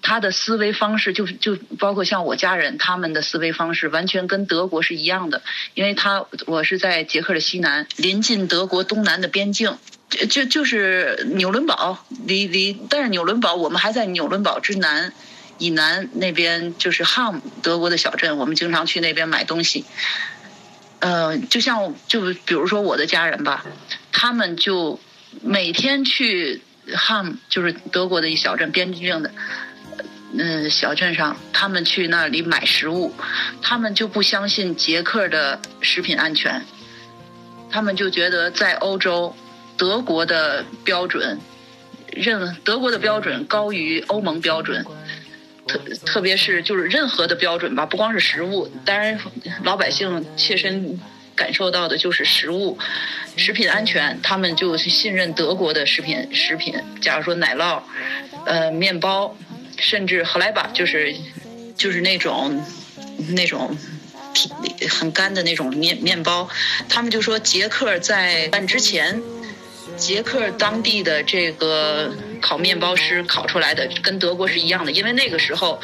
[0.01, 5.41] 他的思维方式就就包括像我家人，他们的思维方式完全跟德国是一样的。
[5.73, 9.77] 因为他我是在捷克的西南，临近德国东南的边境，
[10.10, 15.13] 就就就是纽伦堡，离离，但是纽伦堡我们还在纽伦堡之南。
[15.62, 19.86] 以南那边就是汉姆德国的小镇，我们经常去那边买东西。
[21.00, 23.63] 呃，就像就比如说我的家人吧，
[24.12, 25.00] 他们就
[25.41, 26.62] 每天去
[26.95, 29.32] 汉姆，就是德国的一小镇边境的，
[30.36, 33.13] 嗯，小镇上，他们去那里买食物，
[33.62, 36.63] 他们就不相信捷克的食品安全，
[37.69, 39.36] 他们就觉得在欧洲，
[39.78, 41.39] 德国的标准，
[42.12, 44.84] 认德国的标准高于欧盟标准。
[45.67, 49.19] 特特别是就是任何的标准吧，不光是食物，当然
[49.63, 51.00] 老百姓切身
[51.36, 52.78] 感受到的就是食物、
[53.38, 56.76] 食品安全，他们就信任德国的食品食品。
[57.02, 57.82] 假如说奶酪、
[58.45, 59.38] 呃面包，
[59.78, 61.15] 甚至后来吧，就是
[61.76, 62.63] 就是那种
[63.30, 63.78] 那种
[64.89, 66.50] 很干的那种面面包，
[66.89, 69.21] 他们就说捷克在办之前。
[70.01, 72.11] 捷克当地的这个
[72.41, 75.79] 烤面包师烤出来的跟德国是一样的，因为那个时候，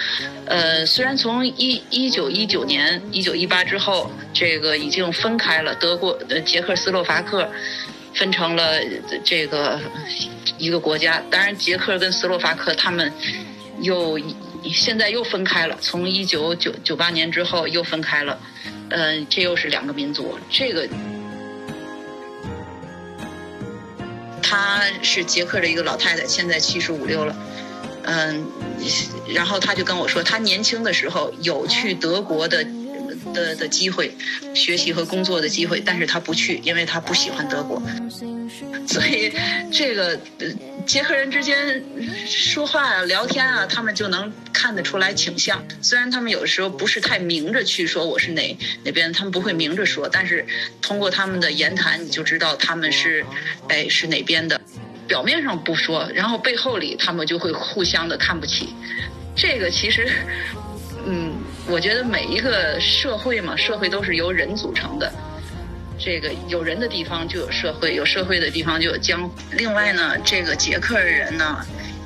[0.48, 7.48] 呃，虽然从一一九一九年、一九一八之后，这个已经分开了，德国、呃，捷克斯洛伐克
[8.16, 8.82] 分成了
[9.24, 9.80] 这个
[10.58, 11.22] 一个国家。
[11.30, 13.14] 当然，捷克跟斯洛伐克他们
[13.82, 14.20] 又
[14.64, 18.40] 现在又分开了，从一九九九八年之后又分开了，
[18.90, 20.90] 嗯，这又是两个民族，这个。
[24.50, 27.36] 她是捷克的一个老太太，现在七十五六了，
[28.04, 28.46] 嗯，
[29.28, 32.66] 然后她就跟我说，她年轻的时候有去德国的
[33.34, 34.12] 的的机会，
[34.54, 37.82] 学习和工作的机会，但是他不去，因为他不喜欢德国。
[38.88, 39.32] 所以
[39.72, 40.18] 这个
[40.86, 41.84] 捷克人之间
[42.26, 45.64] 说话啊、聊天啊，他们就能看得出来倾向。
[45.82, 50.46] 虽然他们有的时候不是太明着去说我是哪哪边，他们不会明着说，但是
[50.82, 53.26] 通过他们的言谈，你就知道他们是
[53.68, 54.60] 哎是哪边的。
[55.08, 58.70] 表面上不说，然后背后里他们就会互相的看不起。
[59.38, 60.06] 这个其实，
[61.06, 61.34] 嗯，
[61.70, 65.12] 我觉得每一个社会嘛，社会都是由人组成的。
[66.00, 69.36] 这个有人的地方就有社会，有社会的地方就有江湖。
[69.52, 71.58] 另外呢，这个捷克人呢，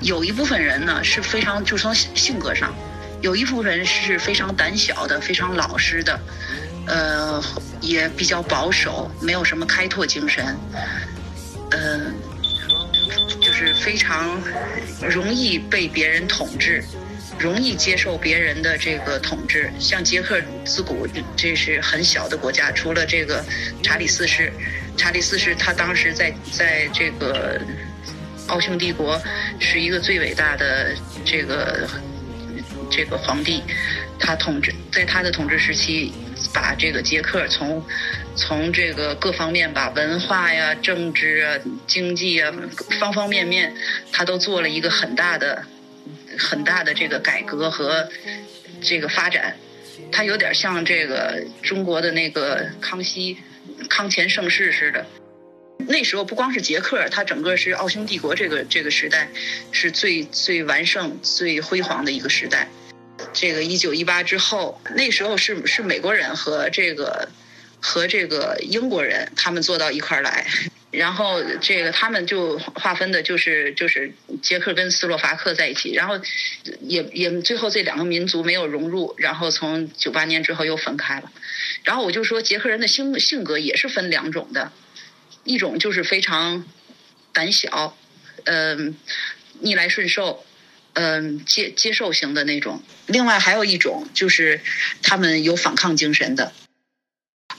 [0.02, 2.74] 有一部分人呢是非常，就从性格上，
[3.22, 6.20] 有一部分人是非常胆小的，非常老实的，
[6.88, 7.44] 呃，
[7.82, 10.58] 也比较保守，没有什么开拓精神，
[11.70, 12.16] 嗯，
[13.40, 14.42] 就是非常
[15.02, 16.84] 容易被别人统治。
[17.42, 23.44] 容易接受别人的这个统治，像捷克自古这是很小的国家，除了这个
[23.82, 24.54] 查理四世，
[24.96, 27.60] 查理四世他当时在在这个
[28.48, 29.20] 奥匈帝国
[29.60, 30.94] 是一个最伟大的
[31.26, 31.88] 这个
[32.92, 33.64] 这个皇帝，
[34.20, 36.14] 他统治在他的统治时期，
[36.54, 37.84] 把这个捷克从
[38.36, 42.54] 从这个各方面把文化呀、政治啊、经济啊
[43.00, 43.74] 方方面面，
[44.12, 45.66] 他都做了一个很大的。
[46.38, 48.10] 很大的这个改革和
[48.82, 49.56] 这个发展，
[50.12, 53.38] 它有点像这个中国的那个康熙、
[53.90, 55.06] 康乾盛世似的。
[55.88, 59.28] 那时候不光是捷克，它整个是奥匈帝国这个这个时代
[59.72, 62.70] 是最最完盛、最辉煌的一个时代。
[63.34, 67.30] 这个一九一八之后，那时候是是美国人和这个
[67.82, 70.48] 和这个英国人他们坐到一块儿来，
[70.92, 76.22] 然后这个他们就划分的就是就是捷克跟斯洛伐克在一起，然后
[76.82, 81.32] 也也最后这两个民族没有融入，然后从九八年之后又分开了。
[81.84, 84.72] 然后我就说捷克人的性性格也是分两种的，
[85.44, 86.66] 一种就是非常
[87.34, 87.98] 胆小，
[88.46, 88.96] 嗯、
[89.60, 90.46] 逆来顺受。
[90.94, 92.84] 嗯，接接受型的那种。
[93.06, 94.60] 另外还有一种就是
[95.02, 96.52] 他们有反抗精神的，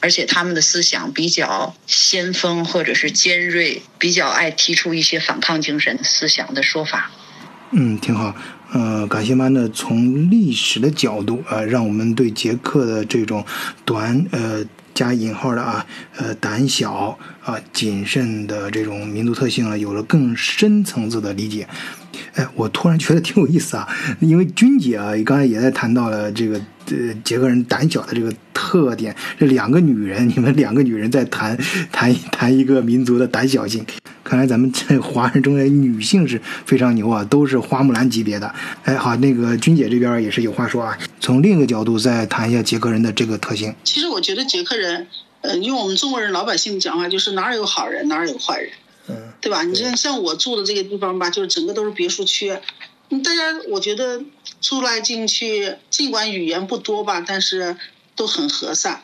[0.02, 7.10] 而且他们的思想比较先锋或者是尖锐，比较爱提出一些反抗精神思想的说法。
[7.70, 8.34] 嗯，挺好。
[8.72, 13.44] 呃，感谢妈呢，从历史的角度啊、呃，让我们对捷克的这种
[13.84, 15.86] 短呃加引号的啊
[16.16, 21.68] 呃胆小啊谨慎的这种民族特性啊，有了更深层次的理解。
[22.34, 23.88] 哎，我突然觉得挺有意思啊，
[24.20, 29.14] 因为君姐啊，刚才也在谈到了这个呃捷克人胆小的这个特点。
[29.38, 31.56] 这两个女人，你们两个女人在谈
[31.90, 33.84] 谈谈一个民族的胆小性。
[34.24, 38.54] 看来咱们这华人中的女性是非常牛啊，都是花木兰级别的。
[38.84, 43.74] 哎，好，那个君姐这边也是有话说啊，从另一个角度再谈一下捷克人的这个特性。
[43.84, 45.06] 其实我觉得捷克人，
[45.42, 48.70] 呃，用我们中国人老百姓讲话，就是哪儿有好人哪儿有坏人。
[49.08, 49.62] 嗯，对吧？
[49.62, 52.48] 你像像我住的这个地方吧，就是整个都是别墅区，
[53.24, 54.22] 大家我觉得
[54.60, 57.76] 出来进去，尽管语言不多吧，但是
[58.16, 59.02] 都很和善。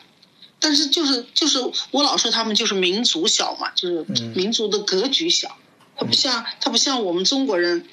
[0.61, 1.58] 但是就是就是
[1.90, 5.56] 我老说他们就是民族小嘛，就是民族的格局小，
[5.96, 7.84] 他不像他不像我们中国人。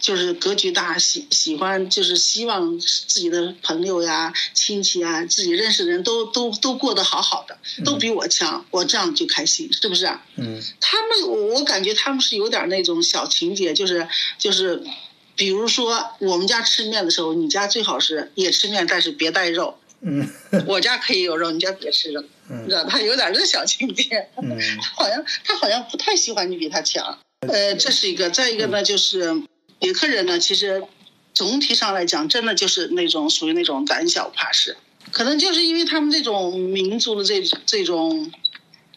[0.00, 10.24] 就是格局大，喜喜欢就是希望自己的朋友呀、亲戚啊、自己认识的人都都都过得好好的，都比我强，我这样就开心，是不是啊？
[10.36, 14.06] 嗯，他们我感觉他们是有点那种小情节，就是
[14.38, 14.82] 就是，
[15.34, 19.78] 比如说我们家吃面的时候，你家最好是也吃面，但是别带肉。
[20.00, 20.30] 嗯，
[20.68, 22.20] 我家可以有肉，你家别吃肉。
[22.50, 27.18] 嗯你知道他有点这小情节，嗯 他好像他好像不太喜欢你比他强。
[27.40, 29.42] 呃，这是一个，再一个呢就是。
[29.80, 30.82] 捷克人呢，其实
[31.32, 34.76] 总体上来讲，真的就是那种属于那种胆小怕事，
[35.12, 38.32] 可能就是因为他们这种民族的这这种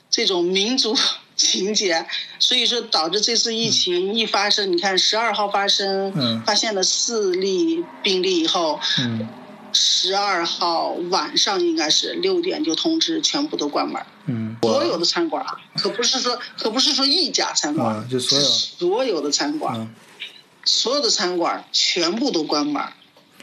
[0.10, 0.98] 这种民族
[1.36, 2.08] 情节，
[2.40, 6.42] 所以说导致这次疫情一发生，你看十二号发生，嗯。
[6.44, 9.28] 发现了四例病例以后，嗯
[9.74, 18.44] 十二号晚上应该是六点就通知全部都关门，嗯，所有的餐馆啊，可不是说可不是说一家餐馆，啊就所有。
[18.46, 19.76] 是所有的餐馆。
[19.78, 19.94] 嗯。
[20.64, 22.84] 所有的餐馆全部都关门，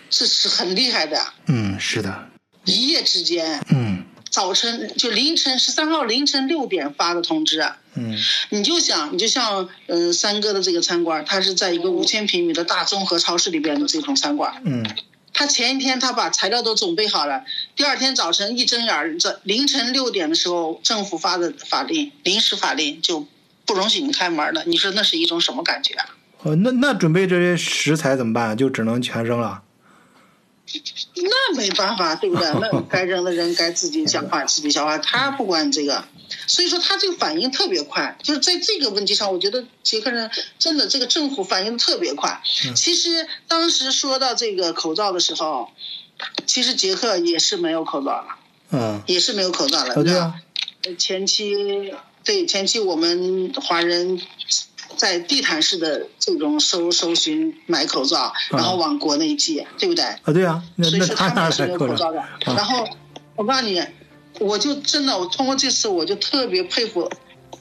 [0.08, 1.20] 这是很厉害的。
[1.48, 2.28] 嗯，是的，
[2.64, 4.04] 一夜之间，嗯。
[4.30, 7.60] 早晨就凌晨十三号凌晨六点发的通知，
[7.94, 8.16] 嗯。
[8.50, 14.88] 你就想，你就像呃三哥的这个餐馆，它是在一个五千平米的大综合超市里边的这种餐馆，嗯
[15.38, 17.44] 他前一天他把材料都准备好了，
[17.77, 23.24] 第二天早晨一睁眼儿，这凌晨六点的时候，政府发的法令临时法令就
[23.64, 24.64] 不容许你开门了。
[24.66, 26.07] 你说那是一种什么感觉啊？
[26.42, 28.57] 哦，那那准备这些食材怎么办？
[28.57, 29.62] 就只能全扔了。
[31.14, 32.51] 那没办法，对不对？
[32.61, 36.05] 那该扔的扔，该自己消化自己消化，他不管这个，
[36.46, 38.16] 所以说他这个反应特别快。
[38.22, 42.40] 就是在这个问题上，我觉得捷克人真的这个政府反应的特别快。
[42.74, 45.68] 其实当时说到这个口罩的时候，
[46.46, 48.26] 其实捷克也是没有口罩了，
[48.70, 49.94] 嗯，也是没有口罩了。
[49.94, 50.34] 哦对吧，
[50.98, 54.20] 前期对前期我们华人
[54.96, 60.04] 在地毯式的这种搜搜寻买口罩，然后往国内寄，对不对？
[60.04, 62.18] 啊对啊，那所以说那他哪他们是没有口罩的。
[62.44, 62.64] 然啊？
[62.64, 62.88] 后
[63.36, 63.80] 我告诉你，
[64.40, 67.11] 我就真的，我通过这次，我就特别佩服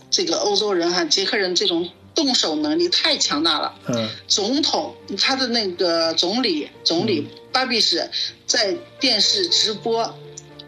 [0.09, 3.73] 这个欧洲人哈，捷克人这种动手能力太强大了。
[3.87, 4.09] 嗯。
[4.27, 8.09] 总统他的那个总理总理巴比什
[8.45, 10.15] 在电视直播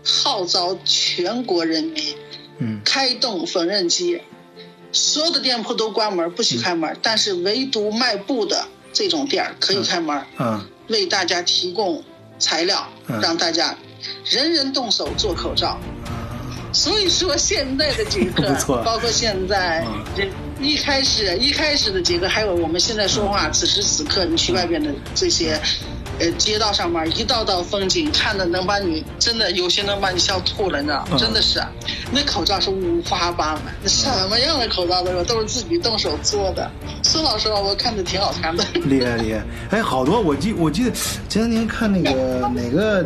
[0.03, 2.15] 号召全国人民
[2.59, 2.81] 嗯。
[2.83, 4.21] 开动缝纫机，
[4.91, 10.65] 所有的店铺都关门，不许开门，但是唯独卖布的这种店儿可以开门，嗯。
[10.87, 12.03] 为大家提供
[12.39, 13.21] 材料，嗯。
[13.21, 13.77] 让大家
[14.25, 15.79] 人人动手做口罩。
[16.71, 18.53] 所以说，现在的捷克，
[18.85, 20.29] 包括现在嗯这
[20.63, 25.59] 一开始一开始的捷克，还有我们现在说话，此时此刻你去外边的这些
[26.19, 31.61] 呃街道上面一道道风景，看的能把你真的有些能把你笑吐了，你知道真的是，
[32.11, 36.69] 那口罩是五花八门，什么样的口罩都有，都是自己动手做的。
[37.03, 38.63] 说老实话，我看着挺好看的。
[38.85, 39.43] 厉害厉害！
[39.71, 40.91] 哎，好多我记我记得
[41.29, 43.03] 前两天看那个 哪个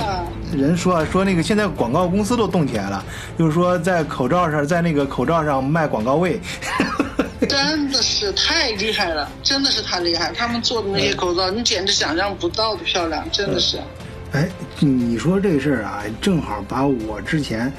[0.51, 3.03] 人说啊，说那个现在广告公司都动起来了，
[3.37, 6.39] 就是说在口罩上，在那个口罩上卖广告位。
[7.49, 10.31] 真的是太厉害了，真的是太厉害！
[10.31, 13.77] 他们做的那些口罩，你简直想象不到的漂亮，真的是。
[14.31, 14.49] 哎，
[14.79, 17.71] 你说这事儿啊，正好把我之前，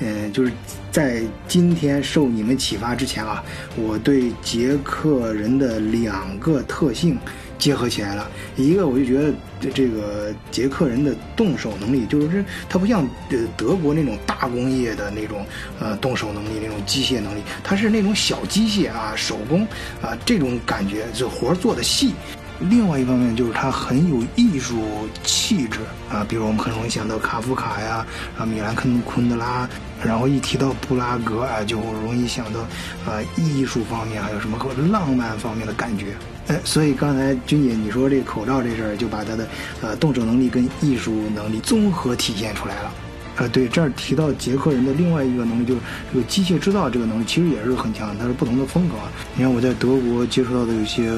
[0.00, 0.52] 嗯、就是
[0.90, 3.42] 在今天受你们启发之前啊，
[3.76, 7.18] 我对捷克人的两个特性
[7.64, 8.30] 结合起来了。
[8.56, 15.46] 一个我就觉得这这个捷克人的动手能力，就是他不像呃德国那种大工业的那种
[15.80, 19.66] 呃动手能力那种机械能力，他是那种小机械啊手工
[20.02, 22.12] 啊这种感觉，这活儿做的细。
[22.60, 24.84] 另外一方面就是他很有艺术
[25.24, 25.80] 气质
[26.12, 28.06] 啊，比如我们很容易想到卡夫卡呀，
[28.38, 29.66] 啊米兰昆昆德拉，
[30.04, 32.60] 然后一提到布拉格啊，就容易想到
[33.06, 36.14] 啊艺术方面还有什么和浪漫方面的感觉。
[36.48, 39.48] 哎，所以刚才君姐你说这口罩这事儿，就把他的
[39.80, 42.92] 呃动手能力跟艺术能力综合体现出来了。
[43.36, 45.80] 呃，对，这儿提到捷克人的另外一个能力，就是
[46.12, 48.94] 这个机械制造这个能力，其实也是很强，它是不同的风格。
[49.34, 51.10] 你看我在德国接触到的有些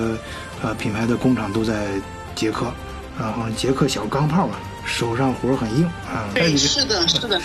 [0.62, 1.88] 呃品牌的工厂都在
[2.34, 2.72] 捷克，
[3.18, 4.54] 然后捷克小钢炮嘛，
[4.86, 6.30] 手上活儿很硬啊。
[6.32, 7.40] 对， 是的，是的，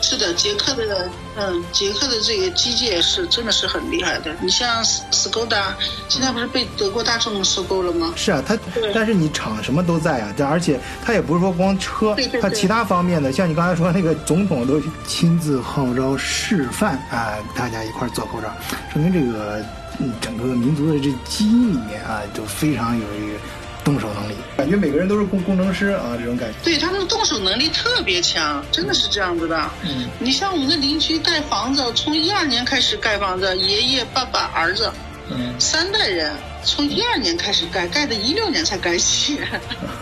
[0.00, 4.34] 是的，捷克的，嗯，捷克的这个机械是真的是很厉害的。
[4.40, 5.76] 你像斯斯柯达，
[6.08, 8.12] 现在不是被德国大众收购了吗？
[8.16, 8.58] 是啊，它
[8.94, 18.48] 但是你厂什么都在啊，但而且它也不是说光车对对，对它其他方面的，像你刚才说那个总统都亲自号召示范啊，大家一块儿做口罩，
[18.92, 19.62] 说明这个
[19.98, 23.38] 嗯整个民族的这基因里面啊，都非常有这个
[23.86, 26.56] 动手能力，感觉每个人都是工工程师啊，这种感觉。
[26.64, 29.70] 对他们的动手能力特别强，真的是这样子的。
[29.84, 34.90] 嗯，你像我们的邻居盖房子，从一二年开始盖房子，爷爷、爸爸、儿子
[35.30, 36.34] 嗯，三代人，
[36.64, 39.38] 从一二年开始盖，盖的一六年才盖起。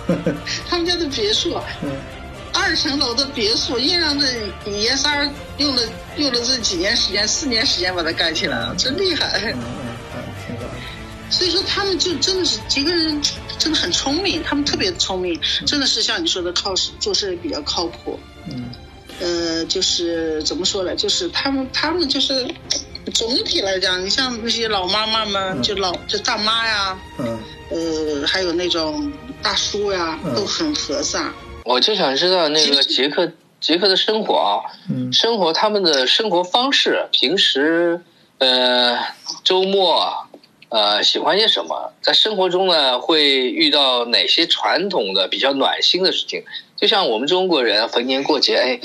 [0.67, 1.91] 他们家的别墅，嗯
[2.55, 4.27] 二层楼的别墅，硬让这
[4.71, 5.15] 爷仨
[5.59, 5.83] 用了
[6.17, 9.55] 用了这几年时间，四年时间把它盖起来了，真厉害。
[11.31, 13.21] 所以说他们就真的是捷克人，
[13.59, 18.19] 真的很聪明，他们特别聪明，真的是像你说的靠实做事比较靠谱。
[18.49, 18.71] 嗯
[19.21, 20.95] 呃，就是怎么说呢？
[20.97, 22.47] 就是他们，他们就是
[23.15, 27.39] 总体来讲，你像那些老妈妈们，就老就大妈呀，嗯
[27.71, 31.33] 呃，还有那种大叔呀，嗯都很和善。
[31.65, 34.61] 我就想知道那个杰克杰克的生活啊，
[34.91, 38.01] 嗯生活他们的生活方式，平时
[38.39, 38.99] 呃
[39.45, 40.13] 周末
[40.75, 41.93] 呃喜欢些什么？
[42.03, 46.43] 在生活中呢会遇到哪些传统的比较暖心的事情？
[46.77, 48.81] 就像我们中国人逢年过节，哎，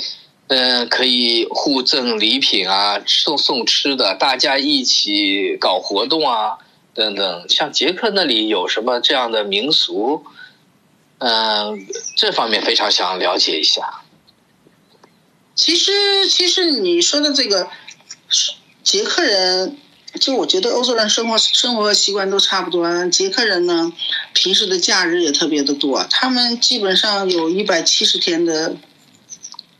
[0.46, 6.58] 嗯、可以互赠礼品啊，送送吃的，大家一起搞活动啊，
[6.94, 7.48] 等等。
[7.48, 10.24] 像捷克那里有什么这样的民俗？
[11.18, 14.02] 嗯、这方面非常想了解一下。
[15.56, 17.68] 其实，其实你说的这个
[18.84, 19.76] 捷克人，
[20.18, 23.06] 就我觉得欧洲人生活生活习惯都差不多。
[23.08, 23.92] 捷克人呢，
[24.32, 28.76] 平时的假日也特别的多，他们基本上有一百七十天的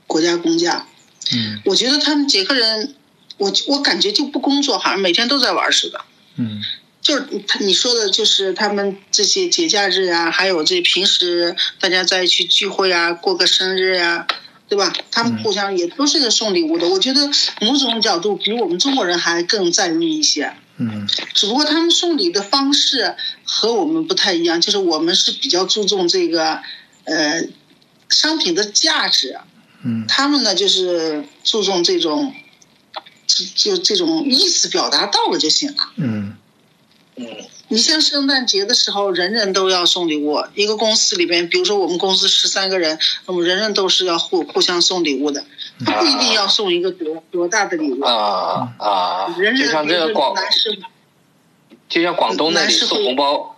[0.06, 0.86] 国家公假。
[1.32, 2.94] 嗯我觉得他们捷克人，
[3.38, 6.00] 我我感觉就不工作，好像每天都在玩似的。
[6.36, 6.60] 嗯
[7.00, 14.26] 就是他你说的，就是他们这些节假日啊，还有这平时大家在一起聚会啊，过个生日呀、
[14.70, 14.92] 对吧？
[15.10, 16.88] 他们互相也都是个送礼物的。
[16.88, 17.28] 我觉得
[17.60, 26.60] 某种角度比我们中国人还更在意一些，嗯只不过他们送礼的方式和我们不太一样，就是我们是比较注重这个
[27.02, 27.42] 呃
[28.08, 29.36] 商品的价值，
[29.84, 32.32] 嗯他们呢就是注重这种
[33.26, 35.90] 就就这种意思表达到了就行了。
[35.96, 36.36] 嗯嗯
[37.72, 40.42] 你像圣诞节的时候，人人都要送礼物。
[40.56, 45.44] 一个公司里边，比如说我们公司十三个人，我们人人都是要互互相送礼物的，
[45.86, 48.02] 他不一定要送一个多多大的礼物。
[48.02, 50.76] 啊啊，人就像这个广，男士，
[51.88, 53.56] 就像广东那里送红包，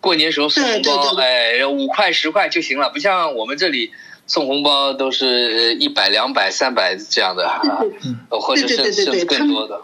[0.00, 3.92] 过年时候送红包，哎，五块十块就行了，不像我们这里
[4.26, 7.60] 送红包都是一百、两百、三百这样的，啊
[8.30, 9.82] 或者甚甚至更多的。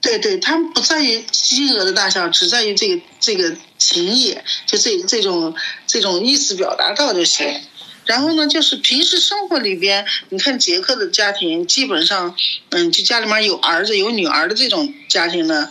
[0.00, 5.54] 对对，他们不在于金额的大小，只在于这个这个情谊，就这这种
[5.86, 7.60] 这种意思表达到就行。
[8.06, 12.34] 然后呢，就是平时生活里边，你看杰克的家庭，基本上，
[12.70, 15.68] 嗯，就家里面有儿子有女儿的这种家庭呢，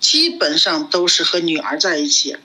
[0.00, 2.36] 基本上都是和女儿在一起。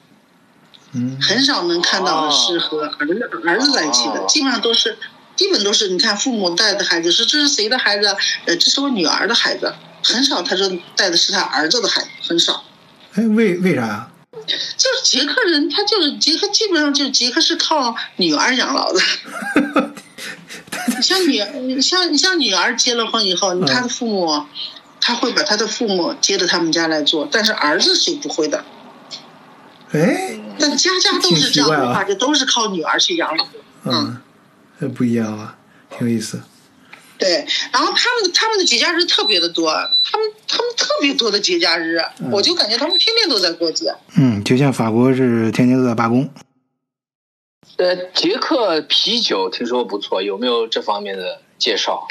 [0.91, 4.97] 嗯很少能看到是和儿子儿子在一起的，哦基本上都是，
[5.35, 8.15] 基本都是你看父母带的孩子，说这是谁的孩子？
[8.45, 9.73] 呃，这是我女儿的孩子，
[10.03, 12.63] 很少他说带的是他儿子的孩子，很少。
[13.13, 14.11] 哎，为为啥呀？
[14.77, 18.99] 就是捷克人，他就是捷克，基本上就是捷克是靠女儿养老的。
[20.95, 24.45] 你像女，你像你像女儿结了婚以后，他的父母，
[25.01, 28.63] 他会把他的父母接到他们家来做，但是儿子是不会的。
[29.91, 33.47] 哎，但家家都是这样的话，就都是靠女儿去养老。
[33.85, 34.17] 嗯，
[34.79, 35.57] 这不一样啊，
[35.89, 36.41] 挺有意思。
[37.19, 41.99] 对，然后他们他们的节假日特别的多，他们他们特别多的节假日，
[42.31, 43.93] 我就感觉他们天天都在过节。
[44.17, 46.29] 嗯，就像法国是天天都在罢工。
[47.77, 52.07] 呃，捷克啤酒听说不错，有没有这方面的介绍？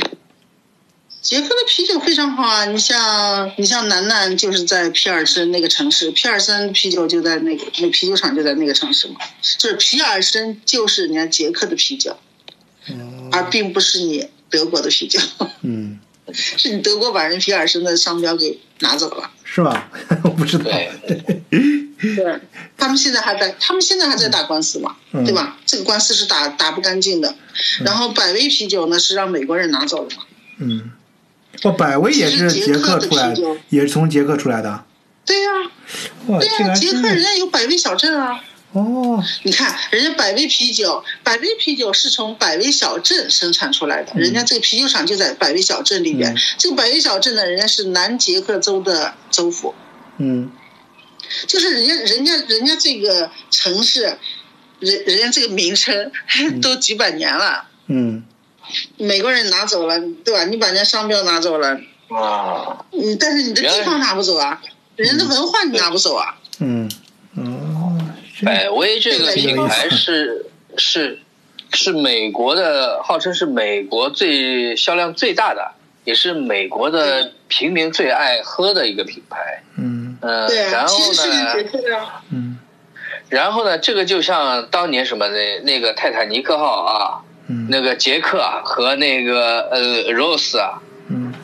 [1.20, 2.64] 捷克的啤酒非常好啊！
[2.66, 9.16] 你像你像楠楠就是在皮尔森那个城市，皮尔森啤酒就在那个那啤酒厂就在那个城市嘛，
[9.58, 12.16] 就是皮尔森就是人家捷克的啤酒，
[13.32, 15.20] 而并不是你德国的啤酒，
[15.62, 15.98] 嗯，
[16.32, 19.30] 是你德国把人皮尔森的商标给拿走了。
[19.44, 19.90] 是吧？
[20.24, 20.64] 我不知道。
[20.64, 20.90] 对，
[21.50, 22.40] 对，
[22.76, 25.56] 他们现在还在，他们现在还在打官司嘛，嗯对吧？
[25.64, 27.34] 这个官司是打打不干净的。
[27.84, 30.22] 然后百威啤酒呢是让美国人拿走了嘛？
[30.58, 30.90] 嗯，
[31.62, 34.84] 哦，百威也是捷克出来的也是从捷克出来的。
[35.24, 35.50] 对呀、
[36.26, 38.40] 哇，对呀、捷克人家有百威小镇啊。
[38.72, 46.34] 哦，你看，人家百威啤酒，百威啤酒是从百威小镇生产出来的，人家这个啤酒厂就在百威小镇里边。
[46.34, 46.36] 嗯。
[46.58, 49.74] 这个百威小镇呢，人家是南捷克州的州府，
[50.18, 50.50] 嗯。
[51.46, 54.18] 就是人家人家人家这个城市，
[54.80, 56.12] 人人家这个名称
[56.60, 58.24] 都几百年了，嗯。
[58.98, 60.44] 美国人拿走了，对吧？
[60.44, 64.60] 你把人家商标拿走了，啊，嗯，但是你的地方拿不走啊，
[64.94, 66.36] 人家的文化你拿不走啊。
[66.58, 66.86] 嗯，
[67.34, 67.67] 哦，这
[68.44, 71.20] 百威这个品牌是是
[71.72, 75.72] 是美国的，号称是美国最销量最大的，
[76.04, 79.62] 也是美国的平民最爱喝的一个品牌。
[79.76, 82.20] 嗯嗯、对啊，然后呢。
[82.32, 82.58] 嗯
[83.30, 89.80] 然后呢，这个就像当年什么那那个泰坦尼克号啊，嗯那个杰克啊和那个呃
[90.14, 90.80] Rose 啊，
[91.10, 91.34] 嗯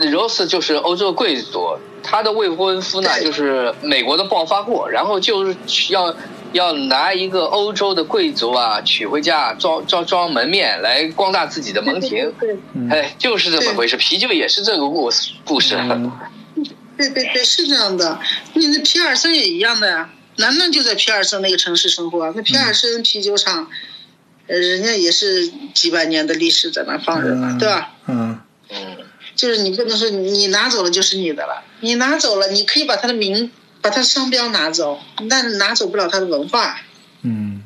[0.00, 6.14] Rose 就是欧洲贵族，他的未婚夫呢就是美国的暴发户，然后就是要
[6.52, 13.96] 要拿一个欧洲的贵族啊娶回家装装装门面来光大自己的门庭，对嗯哎，就是这么回事。
[13.96, 15.76] 啤酒也是这个故事故事。
[15.76, 16.12] 嗯
[16.94, 18.20] 对对对，是这样的。
[18.52, 22.32] 你那皮尔森也一样的呀，楠楠就在皮尔森那个城市生活啊。
[22.36, 23.66] 那皮尔森啤酒厂，
[24.46, 27.90] 呃，人家也是几百年的历史在那放着呢，嗯对吧？
[28.06, 28.96] 嗯嗯，
[29.34, 36.80] 就是你不能说你拿走了就是你的了，你拿走了，你可以把它的名、把它商标拿走，但拿走不了它的文化。
[37.22, 37.62] 嗯，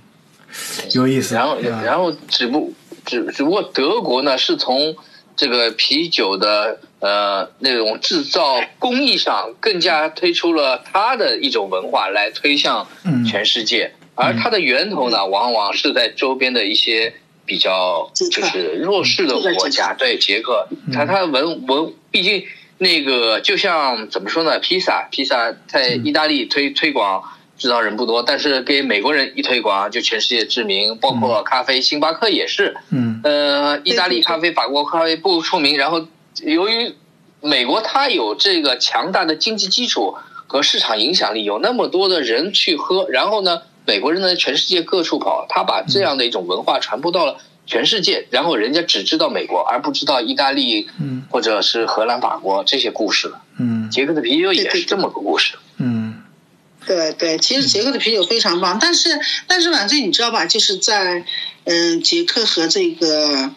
[0.93, 1.35] 有意思。
[1.35, 2.73] 然后然后只不
[3.05, 4.97] 只只不过德国呢是从
[5.37, 17.15] 这个啤酒的呃那种制造工艺上更加推出了它的一种文化来推向嗯全世界，而它的源头呢往往是在周边的一些
[17.47, 22.45] 比较就是弱势的国家，对捷克，它它的文文毕竟。
[22.79, 24.59] 那个就像怎么说呢？
[24.59, 27.25] 披萨，披萨在意大利推推广
[27.57, 30.99] 知道人不多，但是给美国人一推广就全世界知名。
[30.99, 35.79] 包括咖啡，星巴克也是，嗯呃，意大利咖啡、法国咖啡不出名。
[35.79, 36.07] 然后
[36.43, 36.95] 由于
[37.41, 40.15] 美国它有这个强大的经济基础
[40.47, 53.43] 和市场影响力，有那么多的人去喝，然后呢，美国人呢全世界各处跑，他把这样的一种文化传播到了全世界，然后人家只知道美国，而不知道意大利嗯或者是荷兰、法国这些故事了。
[53.59, 55.55] 嗯捷克的啤酒也是这么个故事。
[55.79, 56.23] 嗯
[56.87, 59.19] 对对，其实捷克的啤酒非常棒，但是
[59.49, 61.25] 但是反正你知道吧，就是在
[61.65, 63.51] 嗯捷克和这个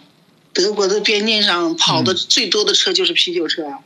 [0.54, 3.80] 德国的边境上跑的最多的车就是啤酒车啊。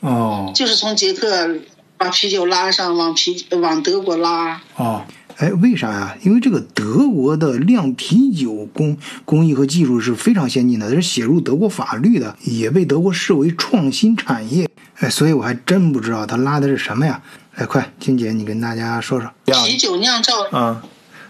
[0.00, 1.56] 哦就是从捷克
[1.96, 4.60] 把啤酒拉上，往啤往德国拉。
[4.76, 5.04] 哦，
[5.38, 6.16] 哎，为啥呀？
[6.22, 14.68] 因为这个德国的酿啤酒工工艺和技术是非常先进的，这是写入德国法律的，也被德国视为创新产业。
[14.96, 17.22] 哎，所以我还真不知道他拉的是什么呀？
[17.54, 19.30] 哎，快，金姐，你跟大家说说。
[19.44, 20.82] 啤酒酿造啊，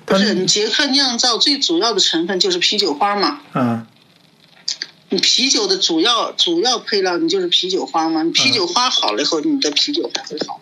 [0.07, 3.41] 它不是你捷克酿造最主要的成分就是啤酒花嘛？
[3.53, 3.87] 嗯
[5.11, 8.23] 你啤酒的主要主要配料你就是啤酒花嘛？
[8.23, 10.61] 你啤酒花好了以后，你的啤酒才会好。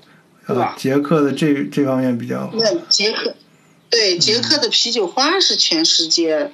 [0.54, 2.52] 吧，捷克的这这方面比较好。
[2.54, 3.34] 那捷克，
[3.90, 6.52] 对捷克的啤酒花是全世界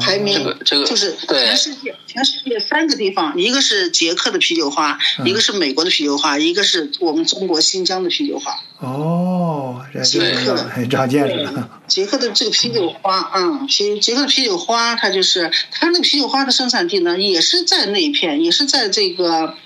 [0.00, 8.56] 排名这个这个就是全世界全世界三个地方，一个是捷克的啤酒花，一个是美国的啤酒花，一个是我们中国新疆的啤酒花。
[8.78, 11.80] 哦，捷克很长见识了。
[11.88, 19.56] 捷克的这个啤酒花，啊，啤捷克的啤酒花，它就是它那个啤酒花的生产地呢，也是在那一片，也是在这个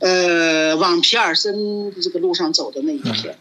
[0.00, 1.54] 呃往皮尔森
[2.02, 3.36] 这个路上走的那一片。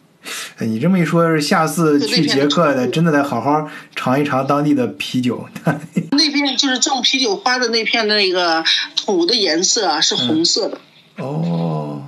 [0.58, 5.48] 哎你这么一说，下次去捷克的，真的得好好尝一尝当地的啤酒。
[6.12, 8.62] 那边就是种啤酒花的那片那个
[8.98, 10.78] 土的颜色啊是红色的。
[11.18, 11.99] 哦，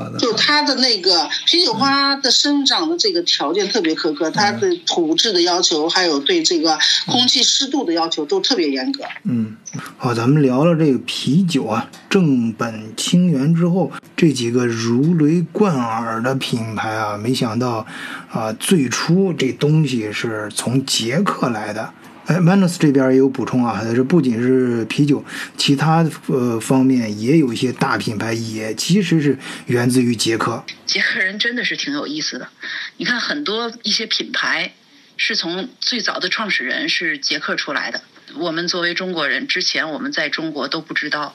[0.00, 0.18] 好的。
[0.18, 9.04] 就它的那个啤酒花的生长的这个条件特别苛刻，它的土质的要求，还有对这个空气湿度的要求都特别严格。
[9.24, 9.56] 嗯，
[9.98, 17.86] 好，咱们聊了这个啤酒啊，正本清源之后，这几个如雷贯耳的品牌啊，没想到
[18.30, 21.92] 啊，最初这东西是从捷克来的。
[22.38, 25.24] ，Manus 这边也有补充啊，这不仅是啤酒，
[25.56, 30.64] 其他呃方面也有一些大品牌，也其实是源自于捷克。
[30.86, 32.48] 捷克人真的是挺有意思的，
[32.96, 34.74] 你看很多一些品牌
[35.16, 38.02] 是从最早的创始人是捷克出来的。
[38.36, 41.34] 我们作为中国人，之前我们在中国都不知道，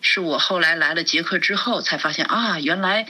[0.00, 3.06] 是我后来来了捷克之后才发现啊，原来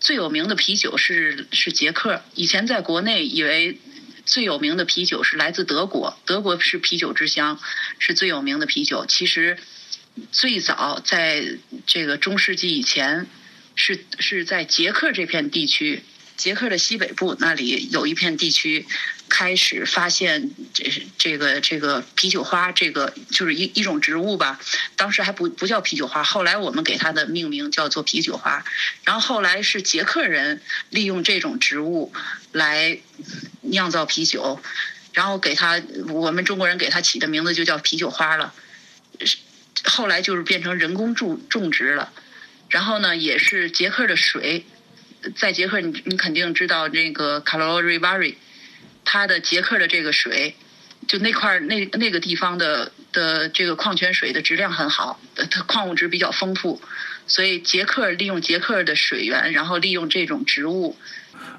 [0.00, 2.22] 最有名的啤酒是是捷克。
[2.34, 3.78] 以前在国内以为
[4.24, 7.60] 最有名的啤酒是来自德国，德国是啤酒之乡，
[7.98, 9.04] 是最有名的啤酒。
[9.06, 9.58] 其实
[10.30, 13.26] 最早在这个中世纪以前，
[13.74, 16.02] 是是在捷克这片地区，
[16.42, 18.84] 捷克的西北部那里有一片地区
[19.28, 24.58] 开始发现这这个这个啤酒花，这个就是一一种植物吧。
[24.96, 28.64] 当时还不不叫啤酒花，后来我们给它的命名叫做啤酒花。
[29.04, 32.12] 然后后来是捷克人利用这种植物
[32.50, 32.98] 来
[33.60, 34.60] 酿造啤酒，
[35.12, 38.52] 然后给它我们中国人给它起的名字就叫啤酒花了。
[39.84, 42.12] 后来就是变成人工种种植了。
[42.68, 44.64] 然后呢，也是捷克的水，
[45.36, 48.36] 在捷克你你肯定知道那个卡罗瑞瓦瑞，
[49.04, 50.56] 它的捷克的这个水，
[51.06, 55.20] 就那块那那个地方的的这个矿泉水的质量很好，
[55.50, 56.80] 它矿物质比较丰富，
[57.26, 60.96] 所以捷克利用捷克的水源，然后利用这种植物。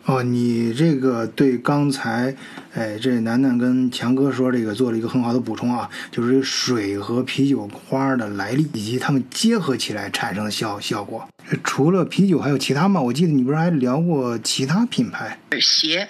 [0.06, 2.36] 哦，你这个对刚才，
[2.74, 11.26] 哎，这楠楠跟强哥说这个做了一个很好的补充啊，就是水和啤酒花的来历以及它们结合起来产生的效效果。
[11.64, 13.00] 除了啤酒，还有其他吗？
[13.00, 15.40] 我记得你不是还聊过其他品牌？
[15.62, 16.10] 鞋，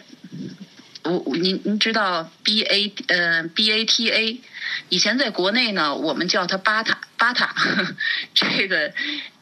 [1.04, 4.42] 我您您知道 B A 呃 B A T A，
[4.90, 7.54] 以前在国内呢，我们叫它巴塔巴塔，
[8.34, 8.92] 这个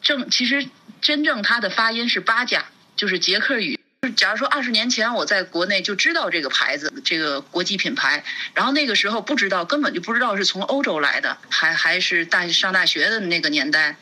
[0.02, 0.66] 正其实
[1.00, 3.78] 真正它的发音是巴甲，就是捷克语。
[4.02, 13.94] 就假如说二十年前我在国内就知道这个牌子，这个国际品牌，然后那个时候不知道，根本就不知道是从欧洲来的，还还是大上大学的那个年代，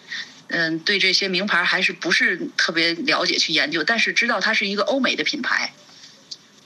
[0.49, 5.75] 嗯，对这些名牌还是不是特别了解去研究，但是知道它是一个欧美的品牌，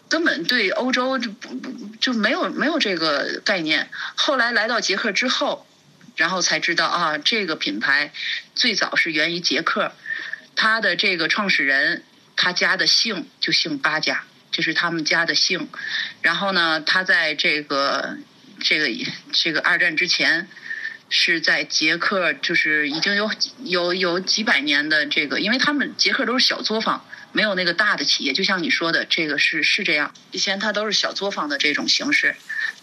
[0.09, 3.91] 根本对欧洲就不不就没有没有这个概念。
[4.15, 5.67] 后来来到捷克之后，
[6.15, 8.13] 然后才知道啊，这个品牌
[8.55, 9.91] 最早是源于捷克，
[10.55, 12.05] 它的这个创始人。
[12.37, 15.69] 他家的姓就姓巴家，这是他们家的姓。
[16.23, 18.19] 然后呢，他在这个
[18.61, 18.89] 这个
[19.33, 20.49] 这个二战之前，
[21.09, 23.31] 是在捷克，就是已经有
[23.63, 28.33] 有有几百年的这个，因为他们捷克都是小作坊，没有那个大的企业。
[28.33, 32.35] 就像你说的，这个是是这样，以前他都是小作坊的这种形式。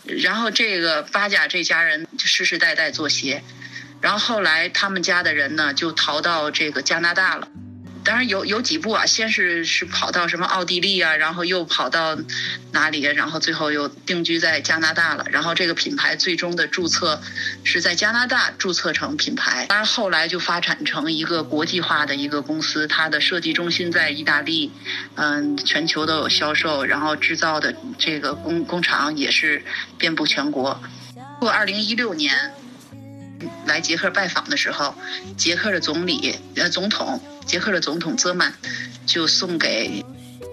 [0.06, 3.44] 然后这个巴家这家人就世世代代做鞋，
[4.02, 7.48] 然后后来他们家的人呢就逃到这个加拿大了。
[8.04, 12.18] 当然有有几步啊，先是是跑到什么奥地利啊，然后又跑到
[12.72, 15.26] 哪里，然后最后又定居在加拿大了。
[15.30, 17.22] 然后这个品牌最终的注册
[17.64, 24.72] 是在加拿大注册成品牌，当然后来就发展成一个国际化的一个公司，它的设计中心在意大利，
[25.16, 29.64] 嗯，全球都有销售，然后制造的这个工工厂也是
[29.98, 30.82] 遍布全国。
[31.40, 32.54] 过二零一六年
[33.66, 34.96] 来捷克拜访的时候，
[35.38, 37.22] 捷克的总理呃总统。
[37.44, 38.54] 捷克的总统泽曼
[39.06, 40.06] 就送给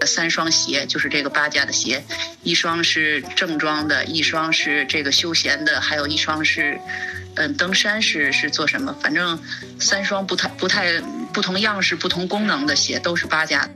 [0.05, 2.03] 三双鞋，就是这个八家的鞋，
[2.43, 6.79] 一双是正装的，一双是这个休闲的，还有一双是，
[7.35, 8.93] 嗯，登山是是做什么？
[9.01, 9.39] 反正
[9.79, 10.99] 三双不太不太
[11.31, 13.69] 不同样式、不同功能的鞋都是八家。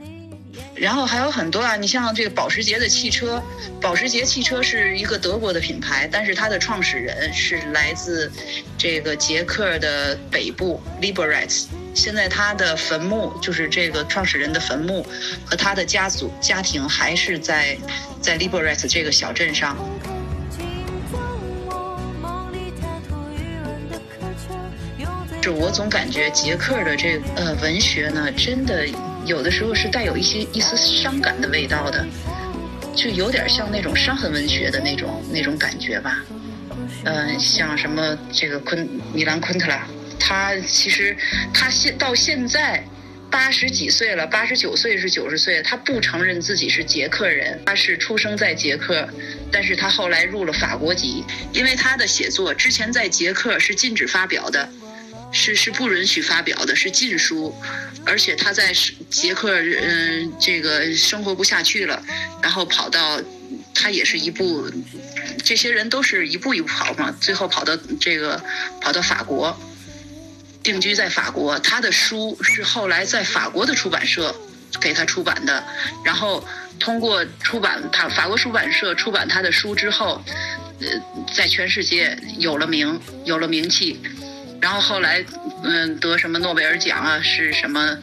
[0.76, 3.40] 然后还有很多啊，你像这个保时捷的汽车，
[3.80, 8.30] 保时捷汽车是一个德国的品牌，但是它的创始人是来自
[8.76, 11.66] 这个捷克的北部 Liberec。
[11.94, 15.06] 现在他的坟墓就是这个创始人的坟墓，
[15.44, 17.78] 和他的家族家庭还是在
[18.20, 19.76] 在 Liberec 这个小镇上。
[25.40, 28.84] 就是我总感觉捷克的这呃文学呢，真的。
[29.26, 32.06] 有的时候是带有一些一丝伤感的味道的，
[32.94, 36.22] 就有点像那种伤痕文学的那种那种感觉吧。
[37.04, 39.86] 嗯，像什么这个昆米兰昆特拉，
[40.18, 41.16] 他其实
[41.52, 42.84] 他现到现在
[43.30, 49.08] 八十几岁了，八十九岁是九十岁，他不承认自己是捷克人，他是出生在捷克，
[49.50, 54.68] 但是他后来入了法国籍，因为他的写作之前在捷克是禁止发表的。
[55.34, 57.54] 是是不允许发表的，是禁书，
[58.06, 58.72] 而且他在
[59.10, 62.00] 捷克，嗯，这个生活不下去了，
[62.40, 63.20] 然后跑到，
[63.74, 64.70] 他也是一步，
[65.44, 68.40] 这些人都是一步一步跑嘛，最后跑到这个
[68.80, 69.58] 跑到法国，
[70.62, 71.58] 定居在法国。
[71.58, 74.34] 他的书是后来在法国的出版社
[74.80, 75.64] 给他出版的，
[76.04, 76.46] 然后
[76.78, 80.24] 通过出版他法国出版社出版他的书之后，
[80.80, 80.86] 呃，
[81.34, 84.00] 在全世界有了名，有了名气。
[84.64, 85.22] 然后后来，
[85.62, 87.20] 嗯，得什么诺贝尔奖啊？
[87.22, 87.98] 是什么？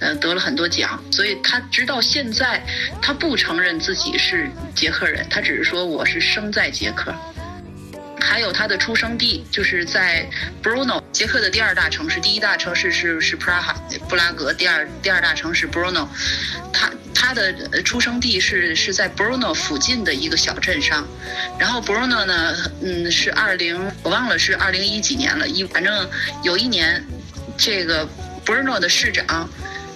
[0.00, 0.98] 嗯，得了很多奖。
[1.12, 2.64] 所以他直到现在，
[3.02, 7.14] 他不承认自己是捷克人，他只是说我是生在捷克。
[8.18, 10.26] 还有他的出生地就是在
[10.62, 13.74] Brno，捷克的第二大城市，第一大城市是是 Praha，
[14.08, 14.54] 布拉格。
[14.54, 16.08] 第二第二大城市 Brno，
[16.72, 21.06] 他他的出生地是是在 Brno 附近的一个小镇上。
[21.58, 26.08] 然后 Brno 呢，嗯，是二零我忘了是二零一几年了，一反正
[26.44, 27.02] 有一年，
[27.56, 28.06] 这个
[28.44, 29.48] Brno 的市长，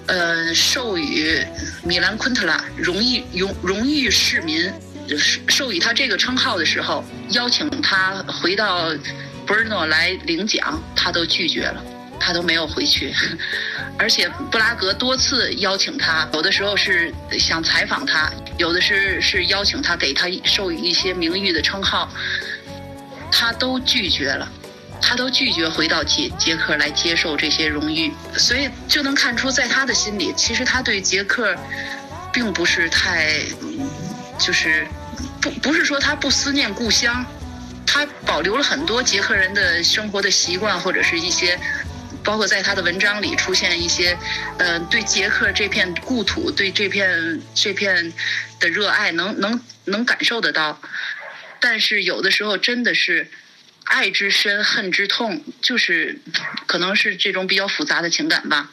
[0.06, 1.44] 呃，授予
[1.84, 4.72] 米兰昆特拉荣誉荣荣誉市民。
[5.48, 8.92] 授予他这个称号的时候，邀请他回到
[9.44, 11.82] Brno 来领奖，他都拒绝了，
[12.20, 13.12] 他都没有回去。
[13.98, 22.08] 而且布拉格多次邀请他，有的时候是想采访他，有的是是邀请他给他授予一些名誉的称号，
[23.32, 24.48] 他都拒绝了，
[25.02, 28.12] 他都拒绝回到捷捷克来接受这些荣誉。
[28.36, 31.56] 所以就能看出，在他的心里，其实他对捷克
[32.32, 33.40] 并不是太，
[34.38, 34.86] 就是。
[35.42, 37.24] 不不是说他不思念故乡，
[37.86, 41.58] 他保留了很多捷克人的生活的习惯，或者是一些，
[42.24, 44.16] 包括在他的文章里出现一些，
[44.58, 48.12] 呃，对捷克这片故土、对这片这片
[48.58, 50.80] 的热爱，能能能感受得到。
[51.60, 53.28] 但是有的时候真的是
[53.84, 56.20] 爱之深，恨之痛，就是
[56.66, 58.70] 可能是这种比较复杂的情感吧，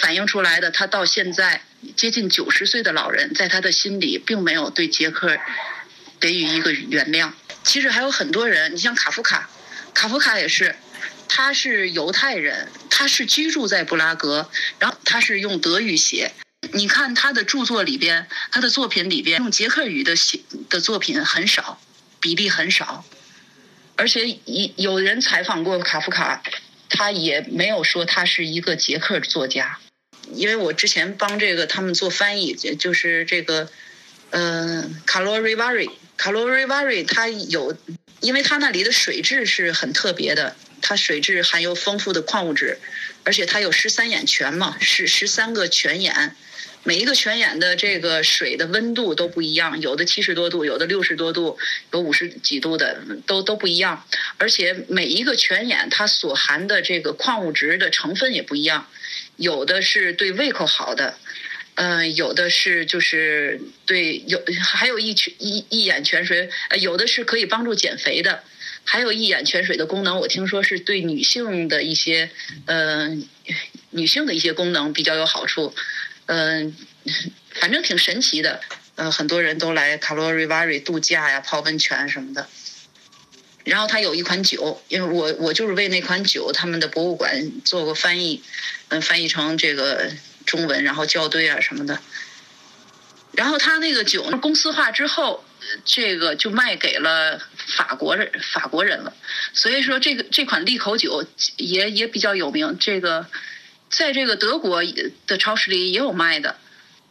[0.00, 0.70] 反映出来的。
[0.70, 1.62] 他到现在。
[1.94, 5.38] 接近九十岁的老人，在他的心里并没有对杰克
[6.18, 7.30] 给予一个原谅。
[7.62, 9.48] 其实还有很多人，你像卡夫卡，
[9.94, 10.74] 卡夫卡也是，
[11.28, 16.32] 他是犹太人，他是居住在布拉格，然后他是用德语写。
[16.72, 21.80] 你看他的著作里边，他的作品里边用捷克语的写的作品很少，
[22.20, 23.04] 比例很少。
[23.94, 26.42] 而且有有人采访过卡夫卡，
[26.88, 29.78] 他也没有说他是一个捷克作家。
[30.32, 33.70] 因为我之前帮这个他们做翻译，就是这个，
[34.30, 37.76] 嗯，卡罗瑞瓦瑞，卡罗瑞瓦瑞，他有，
[38.20, 42.78] 因为他那里的水质是很特别的，它水质含有丰富的矿物质，
[43.24, 46.34] 而且它有十三眼泉嘛，是十三个泉眼，
[46.84, 51.58] 每一个泉眼的这个水的温度都不一样，有的七十多度，有的六十多度，
[51.92, 54.06] 有五十几度的，都都不一样，
[54.38, 58.88] 而且每一个泉眼它所含的这个矿物质的成分也不一样。
[59.36, 61.16] 有的是对胃口好的，
[61.76, 68.42] 嗯，有的是就是对有，还有一泉一一眼泉水，呃，有的是可以帮助减肥的，
[68.90, 72.30] 还有一眼泉水的功能，我听说是对女性的一些，
[72.64, 73.28] 嗯，
[73.90, 75.74] 女性的一些功能比较有好处，
[76.24, 76.74] 嗯，
[77.52, 78.62] 反正挺神奇的，
[78.94, 82.48] 呃，很多人都来卡罗瑞瓦瑞度假呀，泡温泉什么的。
[83.64, 88.42] 然后他有一款酒，因为我我就是为那款酒他们的博物馆做过翻译，
[88.88, 90.10] 嗯，翻译成这个
[90.46, 92.00] 中文，然后校对啊什么的。
[93.32, 95.44] 然后他那个酒公司化之后，
[95.84, 97.42] 这个就卖给了
[97.76, 99.14] 法国人，法国人了。
[99.52, 101.24] 所以说这个这款利口酒
[101.56, 103.26] 也也比较有名，这个
[103.90, 104.82] 在这个德国
[105.26, 106.56] 的超市里也有卖的，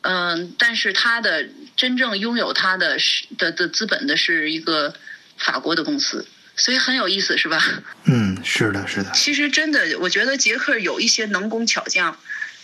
[0.02, 2.98] 嗯，但是它的真正拥有它的
[3.38, 4.94] 的的资本的是一个
[5.38, 6.28] 法国的公司。
[6.60, 7.64] 所以很有意思，是吧？
[8.06, 9.12] 嗯，是的，是的。
[9.14, 12.18] 其实真的，我觉得捷克有一些能工巧匠，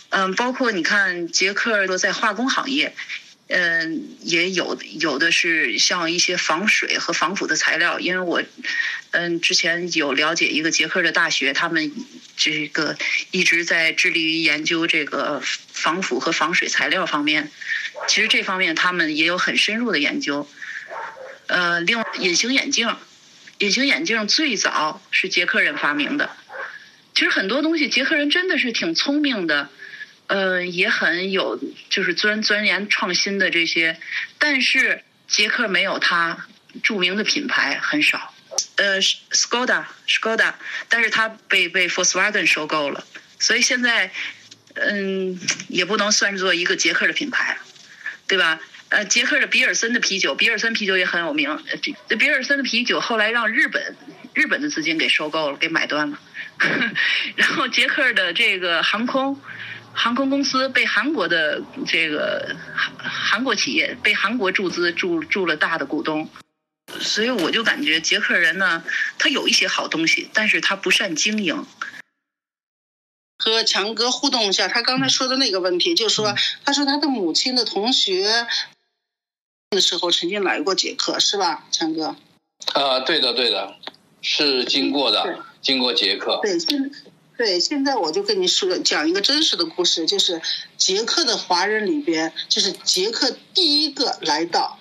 [0.08, 2.96] 嗯，包括你看捷克都在化工行业，
[3.48, 8.00] 嗯，也有有的是像一些防水和防腐的材料。
[8.00, 8.42] 因为我，
[9.10, 11.92] 嗯，之前有了解一个捷克的大学，他们
[12.36, 12.96] 这个
[13.30, 15.42] 一直在致力于研究这个
[15.72, 17.50] 防腐和防水材料方面。
[18.08, 20.48] 其实这方面他们也有很深入的研究。
[21.46, 22.96] 呃，另外隐形眼镜。
[23.58, 26.28] 隐形眼镜最早是捷克人发明的，
[27.14, 29.70] 其实很多东西，捷克人真的是挺聪明的，
[30.26, 31.60] 呃，也很有
[31.90, 33.98] 就是钻钻研创新的这些，
[34.38, 36.46] 但是捷克没有它
[36.82, 38.32] 著名的品牌很少。
[38.76, 40.54] 呃，Skoda Skoda，
[40.88, 43.04] 但是它被被 Volkswagen 收购了，
[43.38, 44.10] 所以现在
[44.74, 47.58] 嗯也不能算作一个捷克的品牌，
[48.26, 48.60] 对吧？
[48.90, 51.58] 呃，捷克的比尔森的啤酒，比尔森啤酒也很有名。
[52.08, 53.96] 这比尔森的啤酒后来让日本
[54.34, 56.20] 日本的资金给收购了，给买断了。
[57.34, 59.40] 然后捷克的这个航空
[59.94, 66.28] 航空公司被韩国的这个韩韩国企业被韩国注资注注了大的股东，
[67.00, 68.84] 所以我就感觉捷克人呢，
[69.18, 71.64] 他有一些好东西，但是他不善经营。
[73.38, 76.34] 和强哥互动一下，他刚才说的那个问题，就是说，
[76.64, 78.46] 他说他的母亲的同学
[79.70, 82.16] 的时候曾经来过捷克，是吧，强哥？
[82.74, 83.76] 呃，对的，对的，
[84.22, 86.40] 是经过的，经过捷克。
[86.42, 86.90] 对，现
[87.36, 90.40] 对现在我就跟你说讲一个真实的故事，就是
[90.76, 94.78] 捷克的华人里边，就是捷克第一个来到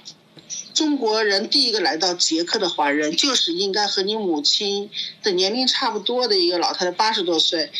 [0.74, 4.92] 中国人第一个来到捷克的华人，就是应该和你母亲
[5.24, 7.72] 的年龄差不多的一个老太太，八十多岁，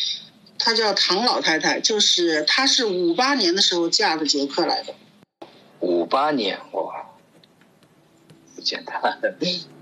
[0.58, 4.94] 她叫唐老太太，就是她是五八年的时候嫁的捷克来的。
[5.78, 7.12] 五八年，哇，
[8.56, 9.20] 不简单。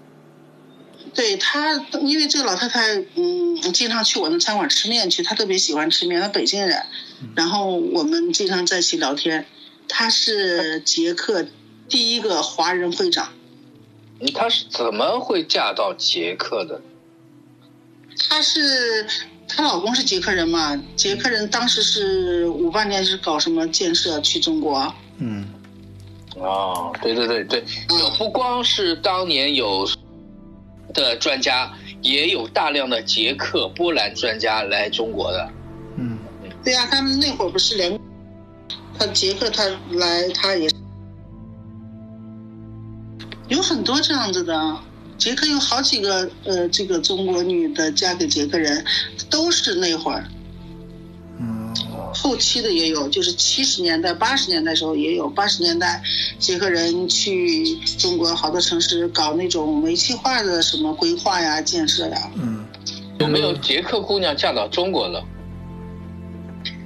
[1.14, 6.82] 对她，因为这个老太太，嗯，经常去我们餐馆吃面去，她特别喜欢吃面，她北京人，
[7.34, 9.46] 然后我们经常在一起聊天。
[9.88, 11.46] 她是捷克
[11.88, 13.32] 第一个华人会长，
[14.20, 16.80] 嗯她是怎么会嫁到捷克的？
[18.28, 19.06] 她是
[19.46, 20.82] 她老公是捷克人嘛？
[20.96, 24.92] 捷克人当时是五八年是搞什么建设去中国？
[25.18, 25.46] 嗯
[26.36, 27.62] 哦，对对对对，
[27.98, 29.86] 有不光是当年有
[30.94, 31.72] 的专家，
[32.02, 35.50] 也有大量的捷克、波兰专家来中国的。
[35.96, 36.18] 嗯
[36.64, 37.98] 对呀、他们那会儿不是连
[38.98, 40.68] 他捷克他来他也
[43.48, 44.78] 有很多这样子的，
[45.18, 48.84] 捷克有好几个呃，这个中国女的嫁给捷克人，
[49.28, 50.41] 都是那会儿嗯
[52.14, 55.28] 后期的也有，就是七十年代、八十年代时候也有。
[55.28, 56.02] 八十年代
[56.38, 62.30] 捷克人去中国好多城市搞那种煤气化的什么规划呀、建设呀。
[62.36, 62.64] 嗯，
[63.18, 65.24] 有没有捷克姑娘嫁到中国了？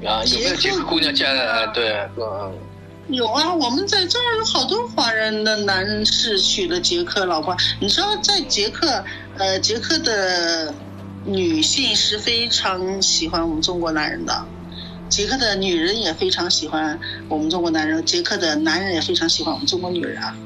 [0.05, 2.55] 啊，有没有捷克姑娘嫁呃对，嗯，
[3.09, 7.57] 有啊，我们在这儿有好多华人的男士娶了捷克老婆。
[7.81, 9.03] 你知道，在捷克，
[9.39, 10.73] 呃，捷克的
[11.25, 14.47] 女性是非常喜欢我们中国男人的，
[15.09, 16.99] 捷克的女人也非常喜欢
[17.29, 20.37] 我们中国男人，捷克的男人也非常喜欢我们中国女人啊。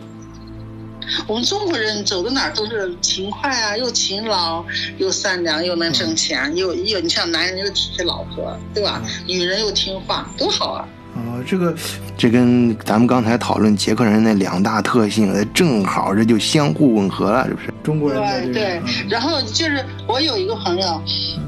[1.27, 4.65] 我们中国人走到哪儿都是勤快啊，又勤劳，
[4.99, 9.03] 又善良，又能挣钱，又又你像男人又体贴老婆，对吧？
[9.27, 10.89] 女人又听话，多好啊！
[11.17, 11.75] 哦，这个
[12.17, 17.73] 这跟咱们刚才讨论捷克人那两大特性，呃正好这就相互吻合了，是不是？
[17.83, 21.03] 中国人对对，然后就是我有一个朋友，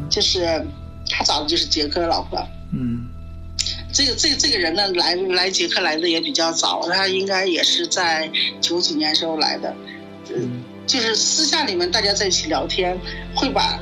[0.09, 0.67] 就是
[1.09, 2.45] 他找的就是捷克老婆。
[2.73, 3.07] 嗯。
[3.93, 9.75] 这个这个这个人呢，来来捷克来的也比较早，他应该也是在九几年时候来的。
[10.35, 12.99] 嗯就是私下里面大家在一起聊天，
[13.37, 13.79] 会把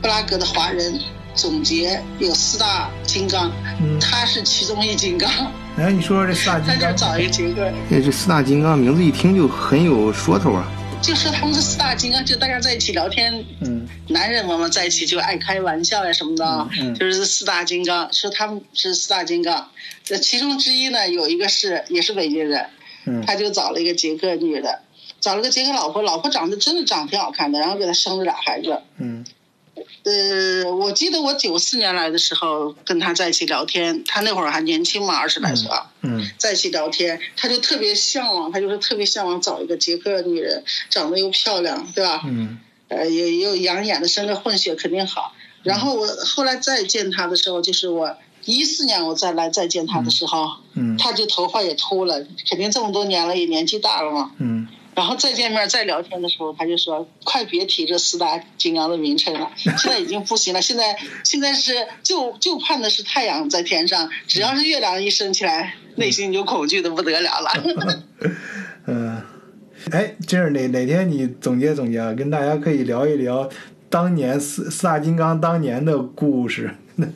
[0.00, 0.98] 布拉格的华人
[1.34, 3.50] 总结有四大金刚，
[3.82, 5.28] 嗯，他是其中一金刚，
[5.76, 10.64] 哎，你说说这四大金刚，在这，找一个捷克，哎，这四大金刚名字一听就很有说头啊。
[11.02, 13.88] 就说他们是四大金刚，就大家在一起聊天，嗯。
[14.08, 16.94] 男人嘛嘛在一起就爱开玩笑呀什么的，嗯嗯。
[16.94, 19.70] 就是四大金刚，说他们是四大金刚。
[20.04, 22.66] 这其中之一呢，有一个是也是北京人，
[23.06, 23.24] 嗯。
[23.26, 24.82] 他就找了一个捷克女的，
[25.20, 28.80] 找了个捷克老婆，老婆长得真的长得挺好看的，然后给他生了俩孩子。
[28.98, 29.24] 嗯
[30.04, 35.90] 呃，我记得我九四年来的时候跟他在一起聊天，他那会儿还年轻嘛，二十来岁啊。
[36.02, 42.22] 嗯在一起聊天，他就特别向往，他就是特别向往找一个捷克女人，长得又漂亮，对吧？
[42.24, 42.58] 嗯
[42.88, 45.32] 呃，也也有养眼的，生个混血肯定好。
[45.62, 48.16] 然后我后来再见他的时候，就是我
[48.46, 52.18] 一四年我再来再见他的时候，嗯他就头发也秃了，
[52.48, 54.32] 肯定这么多年了，也年纪大了嘛。
[54.38, 54.66] 嗯
[55.00, 60.60] 然后再见面再聊天的时候，他就说：“快别提这四大金刚的名称了， 现在已经不行了。
[60.60, 60.94] 现在
[61.24, 61.72] 现在是
[62.02, 67.50] 就就盼的是太阳在天上，只要是月亮一升起来，内心就恐惧的不得了了。
[68.84, 69.22] 嗯，
[69.90, 73.48] 哎，真是哪哪天你总结总结，啊，跟大家可以聊一聊
[73.88, 77.08] 当年四四大金刚当年的故事，嗯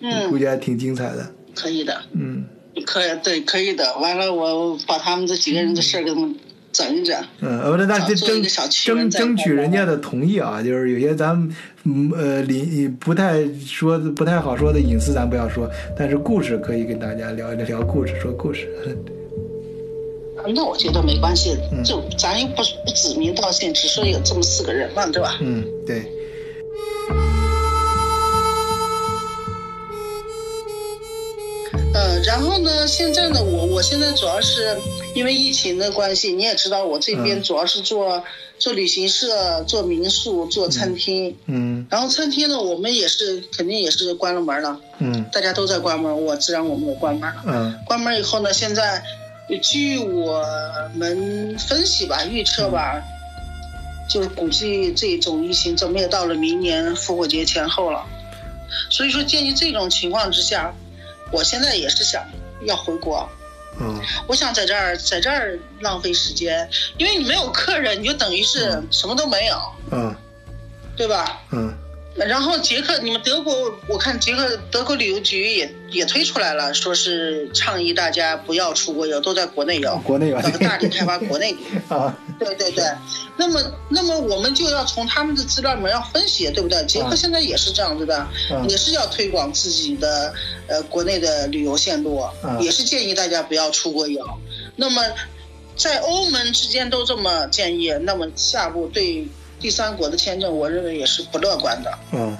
[0.30, 1.34] 估嗯，计还挺精彩的。
[1.54, 2.02] 可以的。
[2.14, 2.46] 嗯
[2.86, 3.96] 可以，对，可以的。
[3.98, 6.34] 完了，我把他们这几个人的事儿给他们
[6.72, 7.16] 整一整。
[7.40, 11.54] 嗯，呃，那那就争做一个小争取人家的同意啊，就是有些咱们
[11.84, 18.68] 嗯呃里不太说不太好说的隐私咱不要说，但是故事可以跟大家聊一聊故事，说故事。
[20.54, 22.62] 那我觉得没关系，嗯就咱又不
[22.96, 25.38] 指名道姓，只说有这么四个人嘛，对吧？
[25.40, 26.02] 嗯，对，
[32.24, 34.76] 然后呢，现在呢，我我现在主要是
[35.14, 37.42] 因为疫情的关系，你也知道，我这边嗯。
[37.42, 38.22] 主要是做、
[38.58, 41.36] 做旅行社、做民宿、做餐厅。
[41.46, 41.86] 嗯。
[41.90, 45.24] 然后餐厅呢，我们也是肯定也是关了门了，嗯。
[45.32, 47.42] 大家都在关门，我自然我们也关门了。
[47.46, 47.78] 嗯。
[47.86, 49.02] 关门以后呢，现在
[49.60, 50.42] 据我
[50.94, 53.02] 们分析吧、预测吧，
[54.08, 58.04] 就是估计这种疫情怎么也到了明年复活节前后了。
[58.90, 60.74] 所以说，鉴于这种情况之下，
[61.32, 62.24] 我现在也是想
[62.60, 63.28] 要回国。
[63.80, 64.00] 嗯。
[64.28, 66.68] 我想在这儿，在这儿浪费时间，
[66.98, 69.56] 因为你没有客人，你就等于是什么都没有，
[69.90, 70.14] 嗯。
[70.94, 71.40] 对吧？
[71.52, 71.74] 嗯
[72.14, 80.36] 然后捷克，你们德国，我看捷克德国旅游局也也推出来了，说是倡议大家不要出国游，都在国内游，国内游。
[80.36, 81.56] 要大力开发国内游。
[81.96, 82.14] 啊。
[82.38, 82.84] 对对对，
[83.36, 86.84] 那么那么我们就要从他们的资料里面要分析，对不对？
[86.86, 90.34] 捷克现在也是这样子的，嗯也是要推广自己的
[90.66, 94.26] 呃国内的旅游线路，嗯也是建议大家不要出国游。
[94.76, 95.02] 那么
[95.76, 99.26] 在欧盟之间都这么建议，那么下步对
[99.62, 101.90] 第三国的签证，我认为也是不乐观的。
[102.12, 102.36] 嗯。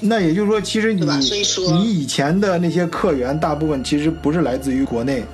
[0.00, 5.24] 那也就是说，其实你对吧所以说你以前的那些客源，大部分其实不是来自于国内。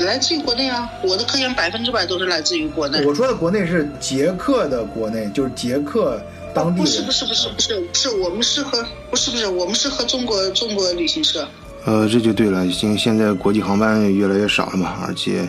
[0.00, 3.06] 来自于国内啊，我的客源百分之百都是来自于国内。
[3.06, 6.20] 我说的国内是捷克的国内，就是捷克
[6.52, 11.48] 当地不是不是不是不是，是我们是和不是不是，我们是和中国中国旅行社。
[11.86, 15.48] 呃，这就对了，现现在国际航班越来越少了嘛，而且，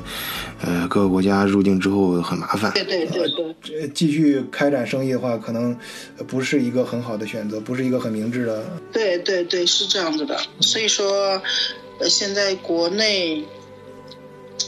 [0.62, 2.72] 呃，各个国家入境之后很麻烦。
[2.74, 3.82] 对对对对。
[3.82, 5.76] 呃继续开展生意的话，可能
[6.18, 8.64] 呃不是一个很好的选择，不是一个很明智的。
[8.94, 10.40] 对对对，是这样子的。
[10.60, 11.42] 所以说，
[12.00, 13.44] 呃，现在国内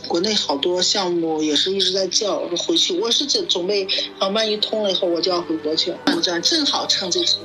[0.08, 3.00] 国内好多项目也是一直在叫回去。
[3.00, 5.98] 我是准准备航班一通了以后，我就要回国去了。
[6.24, 7.38] 这样正好趁这次。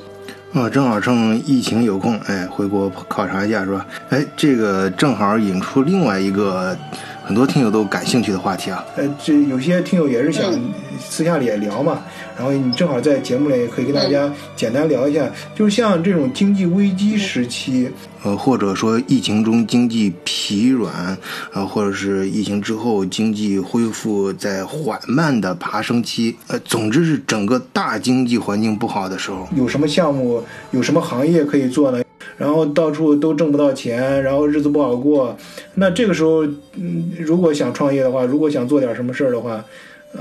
[0.53, 3.85] 啊，正好趁疫情有空，哎，回国考察一下是吧？
[4.09, 6.77] 哎，这个正好引出另外一个
[7.25, 8.85] 很多听友都感兴趣的话题啊。
[8.95, 10.53] 呃，这有些听友也是想
[10.97, 11.99] 私下里也聊嘛，
[12.37, 17.89] 然后你正好在节目里也可以跟大家简单聊一下，就是像这种经济危机时期，
[18.23, 21.17] 呃，或者说疫情中经济疲软，
[21.53, 32.03] 呃，或者是疫情之后经济恢复在缓慢的爬升期，呃，总之是整个大经济环境不好的时候，有什么项目，有什么行业可以做呢？
[32.37, 35.37] 然后到处都挣不到钱，然后日子不好过，
[35.75, 39.63] 那这个时候，嗯，如果想创业的话，如果想做点什么事儿的话，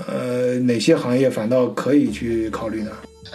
[0.06, 2.90] 呃，哪些行业反倒可以去考虑呢？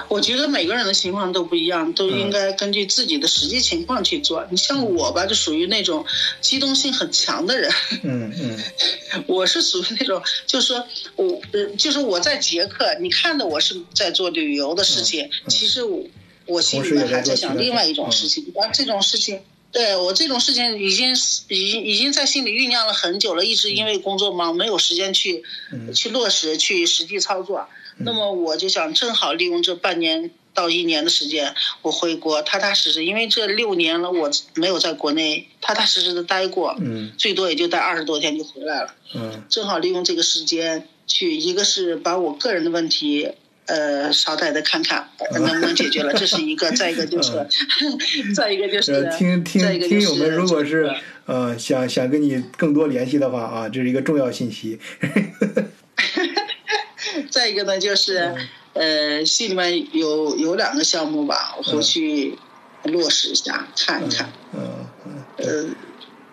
[0.07, 4.45] 我觉得每个人的情况都不一样，都应该根据自己的实际情况去做。
[4.49, 6.05] 你像我吧，就属于那种
[6.39, 7.70] 机动性很强的人。
[8.03, 8.57] 嗯嗯
[9.28, 10.86] 我是属于那种，就是说
[11.16, 16.01] 我，呃，就是我在捷克，你看的我是在做旅游的事情，其实我
[16.45, 19.41] 我心里面还在想另外一种事情，而这种事情。
[19.72, 21.13] 对我这种事情已经
[21.47, 25.43] 已经已经在心里酝酿了很久了，一直因为工作忙没有时间去、
[25.93, 27.67] 去落实去实际操作。
[27.97, 38.95] 那么我就想正好利用这半年到一年的时间，我回国踏踏实实，因为这六年了我没有在国内踏踏实实的待过，嗯最多也就待二十多天就回来了。
[39.13, 43.30] 嗯正好利用这个时间去，一个是把我个人的问题。
[43.70, 47.32] 呃，捎带的看看呃 能不能解决了，这是一个； 再一个就是，
[48.36, 50.89] 再一个就是，呃，听听听友们，如果是
[51.26, 54.80] 呃想想跟你更多联系的话啊，这是一个重要信息。
[57.30, 58.34] 再一个呢，就是
[58.74, 62.38] 呃，心里面有有两个项目吧，我回去
[62.84, 64.30] 落实一下，看一看。
[64.53, 65.65] 嗯嗯，呃，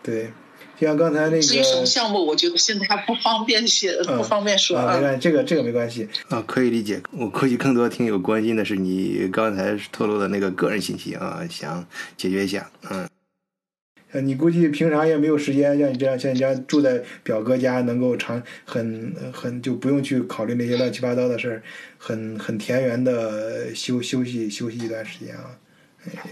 [0.02, 0.32] 对，
[0.78, 5.00] 像刚才那个至于什么个项目，我觉得现在还不方便写，嗯 不方便说啊，没啊。
[5.00, 6.08] 关系，这个这个没关系。
[6.28, 7.00] 啊，可以理解。
[7.12, 12.70] 我估计更多听友关心的是你刚才透露的那个个人信息啊，想解决一下。
[12.90, 13.08] 嗯，
[14.12, 21.62] 呃，你估计平常也没有时间，像你这样，像你这样住在表哥家，能够长很很就不用去考虑那些乱七八糟的事儿，
[21.98, 25.65] 很很田园的休休息休息一段时间啊，哎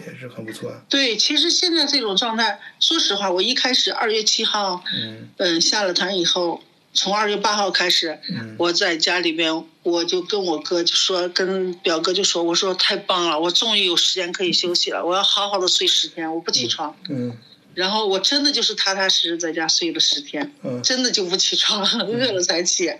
[0.07, 0.72] 也是很不错。
[0.89, 6.62] 对，其实现在这种状态，说实话，我一开始二月七号，嗯嗯，下了团以后，
[6.93, 16.97] 从二月八号开始，嗯我在家里边，我就跟我哥就说，跟表哥就说，我说太棒了，我终于有时间可以休息了，我要好好的睡十天，我不起床。
[17.09, 17.37] 嗯
[17.75, 20.83] 然后我真的就是踏踏实实在家睡了十天，嗯。
[20.83, 22.93] 真的就不起床，饿了才起。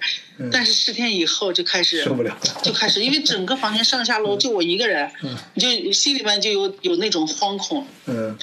[0.51, 5.11] 但是十天以后就开始受不了了就开始，因为整个房间上下楼就我一个人，
[5.55, 7.87] 你就心里面就有有那种惶恐。
[8.07, 8.37] 嗯。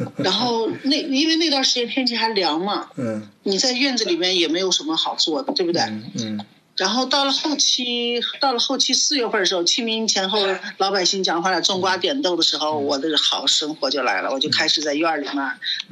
[0.16, 3.28] 然后那因为那段时间天气还凉嘛，嗯。
[3.42, 5.82] 你在院子里面也没有什么好做的，对不对？
[5.82, 6.44] 嗯
[6.76, 10.38] 然后到了后期，到了后期四月份的时候，清明前后，
[10.78, 15.36] 老百姓讲话了，种瓜点豆的时候，我的好生活就来了，我就开始在院里面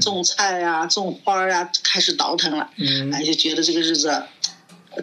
[0.01, 2.71] 种菜呀、种花呀、开始倒腾了。
[2.77, 3.13] 嗯。
[3.13, 4.25] 哎，就觉得这个日子，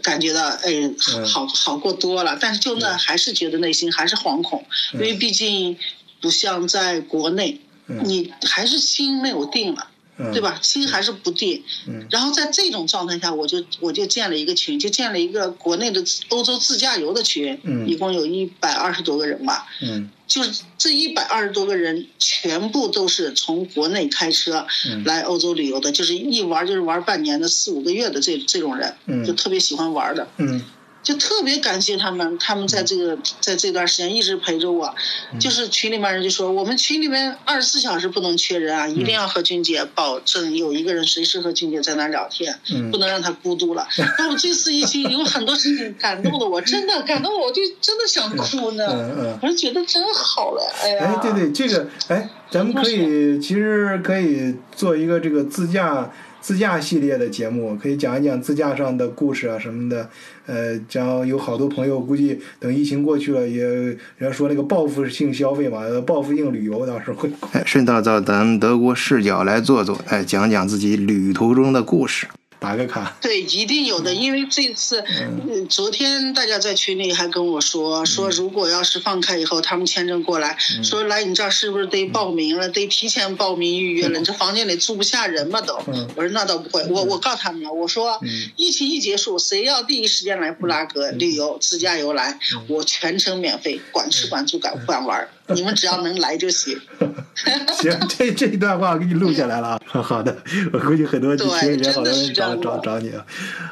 [0.01, 0.91] 感觉到哎，
[1.25, 2.35] 好好过多了。
[2.41, 5.77] 但是就那还是觉得内心还是惶恐，因为毕竟
[6.19, 9.89] 不像在国内，你还是心没有定了。
[10.17, 10.41] 嗯，对？
[10.41, 10.59] 吧？
[10.61, 11.63] 心还是不定。
[11.87, 19.65] 嗯然后在这种状态下，我就我就建了一个群，就建了一个国内的欧洲自驾游的群，嗯一共有一百二十多个人吧。
[19.81, 30.27] 嗯就是这一百二十多个人，全部都是从国内开车嗯来欧洲旅游的，就是一玩就是玩半年的、四五个月的这这种人，嗯就特别喜欢玩的。
[30.37, 30.63] 嗯
[31.05, 34.93] 就特别感谢他们，他们在这个在这段时间一直陪着我。
[35.31, 43.87] 嗯就是群里面人就说，我们群里面二十四小时不能缺人啊，一定要和君姐保证有一个人随时和君姐在那聊天，嗯不能让她孤独了。
[44.17, 49.37] 然后这次疫情有很多事情感动了我，真的感动我，我就真的想哭呢。
[49.41, 56.11] 我就觉得真好了，哎呀，哎，对对，这个哎，咱们可以其实可以做一个这个自驾
[56.45, 60.07] 自驾系列的节目，可以讲一讲自驾上的故事啊什么的。
[60.45, 67.31] 呃，讲有好多朋友估计等疫情过去了，也人家说那个报复性消费嘛，报复性旅游到时候会。
[67.51, 72.27] 哎，顺道到咱们德国视角来做做，哎，讲讲自己旅途中的故事，
[72.65, 73.15] 打个卡。
[73.21, 85.79] 对，一定有的，因为这次，嗯，昨天大家在群里还跟我说，说如果要是放开以后，他们签证过来，说来你这儿是不是得报名了，得提前报名预约了，你这房间里住不下人嘛都。
[85.85, 86.09] 嗯。
[86.15, 88.19] 我说那倒不会，我我告诉他们了，我说
[88.55, 96.79] 疫情一结束，谁要第一时间来布拉格旅游自驾游来，我全程免费，管吃管住管管玩儿， 你们只要能来就行。
[97.75, 99.79] 行，这这一段话我给你录下来了啊。
[100.01, 100.35] 好的，
[100.73, 103.23] 我估计很多对群里面好多人找找找你啊。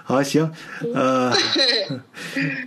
[0.04, 0.52] 好，行，
[0.94, 1.34] 呃，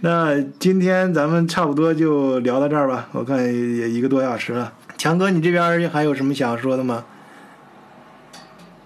[0.00, 4.72] 那今天咱们差不多就聊到这儿吧，我看也一个多小时了。
[4.98, 7.04] 强哥，你这边还有什么想说的吗？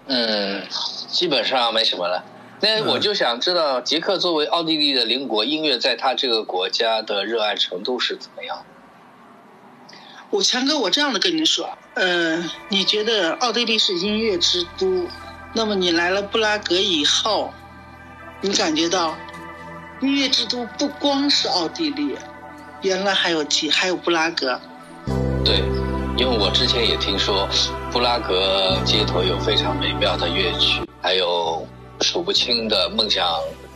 [0.06, 0.62] 嗯，
[1.08, 2.24] 基本上没什么了。
[2.60, 8.62] 那我就想知道，捷克作为奥地利的邻国，音乐在他这个国家的热爱程度是怎么样？
[10.30, 15.08] 我强哥，我这样的跟你说，呃，你觉得奥地利是音乐之都，
[15.52, 17.52] 那么你来了布拉格以后，
[18.40, 19.16] 你感觉到
[20.00, 22.16] 音乐之都不光是奥地利，
[22.82, 24.60] 原来还有其还有布拉格。
[25.44, 25.64] 对，
[26.16, 27.48] 因为我之前也听说，
[27.90, 31.66] 布拉格街头有非常美妙的乐曲，还有
[32.02, 33.26] 数不清的梦想，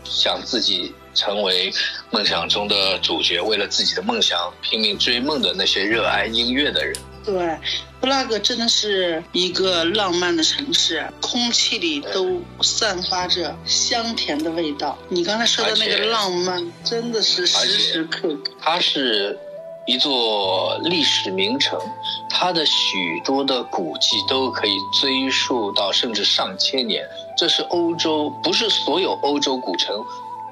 [0.05, 1.73] 想自己成为
[2.11, 6.95] 梦想中的主角，为了自己的梦想拼命追梦的那些热爱音乐的人。
[7.25, 7.59] 对，
[8.03, 14.99] 布拉格真的是一个浪漫的城市，空气里都散发着香甜的味道。
[15.09, 18.53] 你刚才说的那个浪漫，真的是时时刻刻。
[18.61, 19.39] 它是
[19.87, 21.81] 一座历史名城，
[22.29, 27.03] 它的许多的古迹都可以追溯到甚至上千年。
[27.39, 29.97] 这是欧洲，不是所有欧洲古城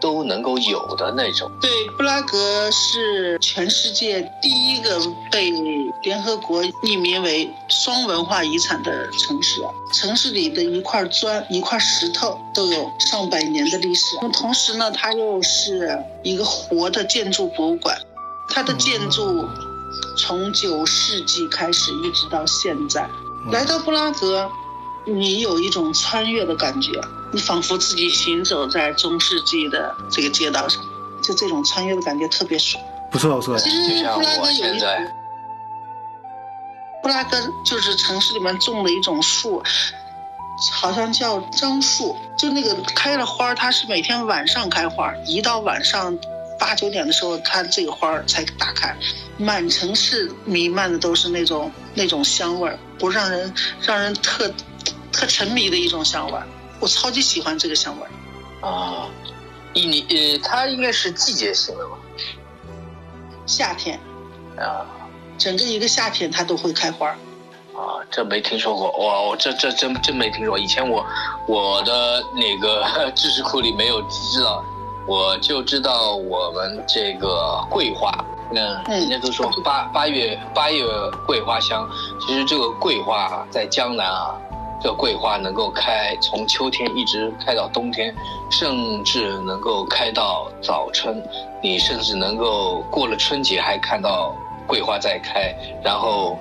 [0.03, 1.50] 都能够有的那种。
[1.61, 5.00] 对，布拉格是全世界第一个
[5.30, 5.50] 被
[6.03, 9.61] 联合国命名为双文化遗产的城市。
[9.94, 14.16] 城市里的一块砖、一块石头都有上百年的历史。
[14.20, 17.96] 那同时呢，它又是一个活的建筑博物馆，
[18.48, 19.46] 它的建筑
[20.18, 23.09] 从九世纪开始一直到现在。
[23.50, 24.50] 来到布拉格，
[25.05, 27.00] 你有一种穿越的感觉，
[27.32, 30.82] 你仿佛自己行走在中世纪的这个街道上，
[31.22, 32.82] 就这种穿越的感觉特别爽。
[33.11, 34.88] 不错不错，其就像实布拉格我有一种，
[37.03, 39.62] 布拉格就是城市里面种的一种树，
[40.72, 46.16] 好像叫樟树，就那个开了花，它是每天晚上开花，一到晚上
[46.59, 48.96] 八九点的时候，它这个花儿才打开，
[49.36, 54.48] 满城市弥漫的都是那种那种香味儿，不让人让人特
[55.12, 56.46] 特沉迷的一种香味儿，
[56.80, 58.66] 我超级喜欢这个香味儿。
[58.66, 59.08] 啊，
[59.74, 61.96] 一年呃，它应该是季节性的吧？
[63.46, 64.00] 夏天，
[64.56, 64.86] 啊
[65.36, 67.16] 整个一个夏天它都会开花儿。
[67.74, 69.20] 啊，这没听说过哇！
[69.22, 70.58] 我这这真真没听说。
[70.58, 71.04] 以前我
[71.48, 74.62] 我的那个 知识库里没有知道，
[75.08, 78.12] 我就知道我们这个桂花，
[78.54, 80.84] 嗯，嗯人家都说八八月八月
[81.26, 81.88] 桂花香，
[82.20, 84.38] 其实这个桂花啊在江南啊
[84.83, 88.13] 这桂花能够开，从秋天一直开到冬天，
[88.50, 91.22] 甚至能够开到早春。
[91.63, 94.34] 你甚至能够过了春节还看到
[94.67, 95.54] 桂花在开，
[95.84, 96.37] 然后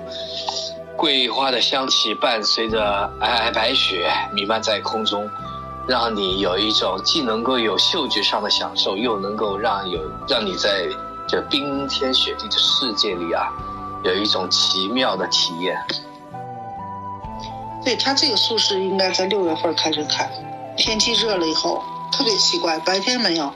[0.96, 5.30] 桂花的香气伴随着皑皑白雪弥漫在空中，
[5.86, 10.88] 让你有一种既能够有嗅觉上的享受，又能够让有让你在
[11.28, 13.46] 这冰天雪地的世界里啊，
[14.02, 15.76] 有一种奇妙的体验。
[17.84, 20.30] 对它这个树是应该在六月份开始开，
[20.76, 21.82] 天气热了以后
[22.12, 23.52] 特别奇怪，白天没有，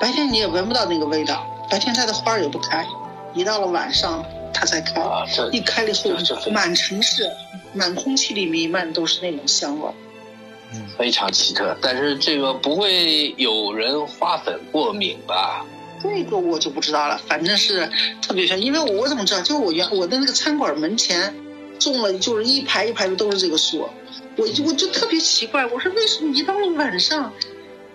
[0.00, 2.86] 白天你也闻不到那个味道，白天它的花也不开，
[3.34, 5.00] 一到了晚上它才开，
[5.52, 7.30] 一开了以后满城市、
[7.72, 9.94] 满空气里弥漫都是那种香味儿。
[10.96, 15.64] 非常奇特，但是这个不会有人花粉过敏吧？
[16.02, 17.88] 这个我就不知道了，反正是
[18.22, 18.58] 特别香。
[18.58, 19.40] 因为我怎么知道？
[19.42, 21.34] 就是我原我的那个餐馆门前
[21.78, 23.88] 种了，就是一排一排的都是这个树，
[24.36, 27.32] 我就我就特别奇怪，我说为什么一到了晚上，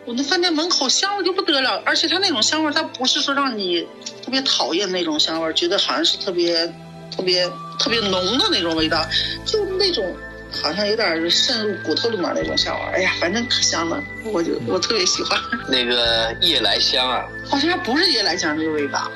[0.06, 3.82] 我那饭店门口香的就不得了，而且它那种香味儿，它不是说让你
[4.24, 6.68] 特别讨厌那种香味儿，觉得好像是特别
[7.16, 7.50] 特别
[7.80, 9.06] 特别浓的那种味道，
[9.46, 10.16] 就那种。
[10.64, 14.02] 好像有点渗入骨头里面那种香味儿，哎呀，反正可香了，
[14.32, 15.38] 我就我特别喜欢。
[15.68, 19.12] 那个夜来香啊，好像还不是夜来香这个味道。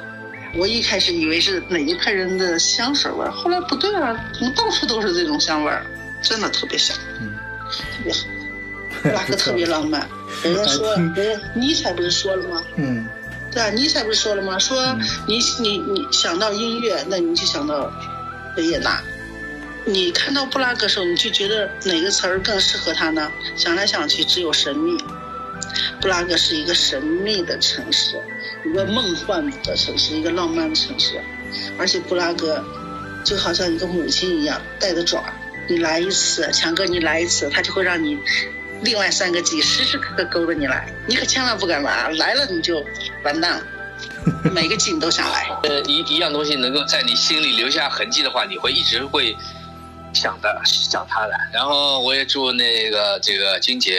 [0.55, 5.85] 我一开始以为是哪一派人的香水味儿，后来不对啊，怎么到处都是这种香味儿？
[6.21, 7.33] 真的特别香，嗯，
[7.69, 8.19] 特别好。
[9.01, 10.07] 布拉格特别浪漫，
[10.43, 11.21] 人家说，人家
[11.55, 12.63] 尼采不是说了吗？
[12.75, 13.07] 嗯
[13.53, 14.59] 对啊，尼采不是说了吗？
[14.59, 14.95] 说
[15.27, 17.91] 你你你想到音乐，那你就想到
[18.57, 19.01] 维也纳。
[19.83, 23.31] 你看到布拉格的时候，你就觉得哪个词儿更适合他呢？
[23.55, 24.97] 想来想去，只有神秘。
[25.99, 28.19] 布拉格是一个神秘的城市，
[28.65, 31.21] 一个梦幻的城市，一个浪漫的城市。
[31.77, 32.63] 而且布拉格
[33.23, 35.23] 就好像一个母亲一样，带着爪。
[35.67, 38.17] 你来一次，强哥，你来一次，他就会让你
[38.81, 40.91] 另外三个鸡时时刻刻勾着你来。
[41.07, 42.83] 你可千万不敢来，来了你就
[43.23, 43.63] 完蛋了。
[44.51, 45.47] 每个鸡你都想来。
[45.63, 49.35] 呃，一一样东西能够在你心里留下痕迹的话，你会一直会
[50.13, 51.33] 想的想他的。
[51.53, 53.97] 然后我也祝那个这个金姐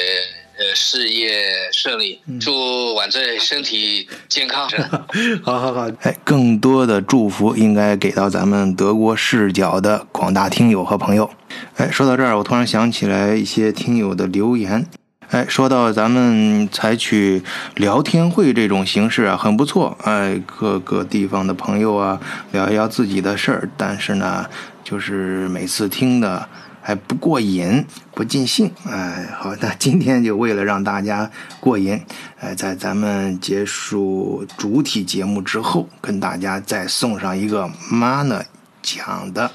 [0.59, 4.69] 呃事业顺利，祝晚醉身体健康。
[5.43, 11.31] 好好好，哎，更多的祝福应该给到咱们德国视角的广大听友和朋友。
[11.77, 14.87] 哎，说到这儿，我突然想起来一些听友的留言。
[15.31, 17.43] 哎，说到咱们采取
[17.77, 19.97] 聊天会这种形式啊，很不错。
[20.03, 22.21] 哎，各个地方的朋友啊，
[22.53, 24.45] 聊一聊自己的事儿，但是呢，
[24.85, 26.47] 就是每次听的
[26.83, 28.75] 还不过瘾，不尽兴。
[28.85, 31.31] 哎，好的，今天就为了让大家
[31.61, 32.05] 过瘾，
[32.41, 38.45] 哎，在咱们结束主体节目之后，跟大家再送上一个妈呢
[38.83, 39.51] 讲的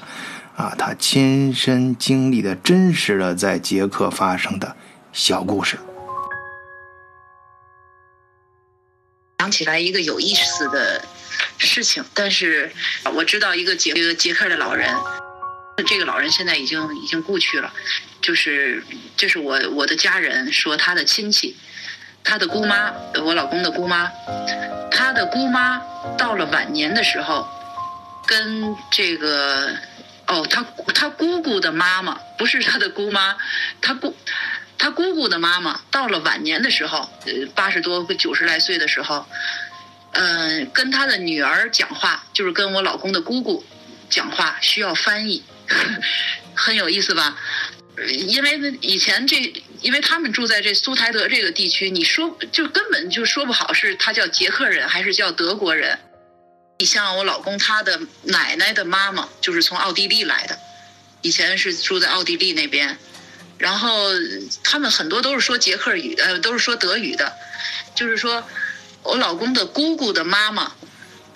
[0.56, 4.74] 啊，他亲身经历的真实的在捷克发生的。
[5.10, 5.76] 小故事，
[9.40, 11.02] 想起来一个有意思的
[11.56, 12.70] 事情，但是
[13.14, 14.94] 我知道一个捷一个捷克的老人，
[15.84, 17.72] 这个老人现在已经已经故去了，
[18.20, 18.82] 就是
[19.16, 21.56] 这是我我的家人说他的亲戚，
[22.24, 22.92] 他的姑妈，
[23.24, 24.10] 我老公的姑妈，
[24.90, 25.80] 他的姑妈
[26.16, 27.48] 到了晚年的时候，
[28.26, 29.76] 跟这个
[30.26, 30.64] 哦，他
[30.94, 33.36] 他姑姑的妈妈不是他的姑妈，
[33.80, 34.16] 他姑。
[34.80, 39.26] 他姑姑的妈妈到了晚年的时候，呃，八十多、九十来岁的时候，
[40.12, 43.64] 嗯、跟他的女儿讲话，就是跟我老公的姑姑
[44.08, 45.42] 讲话，需要翻译，
[46.54, 47.36] 很有意思吧？
[48.28, 49.36] 因为以前这，
[49.80, 55.98] 因为他们住在这苏台德这个地区，你说就根本就说不好是他叫捷克人还是叫德国人。
[56.78, 60.56] 你像我老公他的奶奶的妈妈就是从奥地利来的，
[61.22, 62.96] 以前是住在奥地利那边。
[63.58, 64.10] 然后
[64.62, 67.32] 他们很多都是说捷克语，呃，都是说德语的。
[67.96, 68.46] 就是说，
[69.02, 70.72] 我老公的姑姑的妈妈，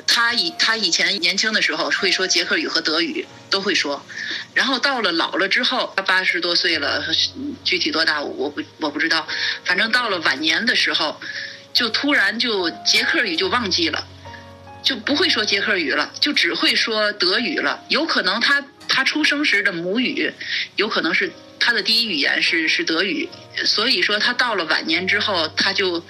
[0.06, 4.04] 他以他以前年轻的时候会说捷克语和德语，都会说。
[4.54, 7.04] 然后到了老了之后，他八十多岁了，
[7.64, 9.26] 具体多大我不我不知道。
[9.64, 11.20] 反正到了晚年的时候，
[11.72, 14.06] 就突然就捷克语就忘记了，
[14.82, 17.84] 就不会说捷克语了，就只会说德语了。
[17.88, 20.32] 有可能他他出生时的母语，
[20.76, 21.32] 有可能是。
[21.64, 23.28] 他的第一语言是是德语，
[23.64, 26.04] 所以说他到了晚年之后，他就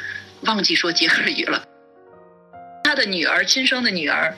[0.44, 1.62] 忘记说捷克语了。
[2.92, 4.36] 他的女儿，亲生的女儿，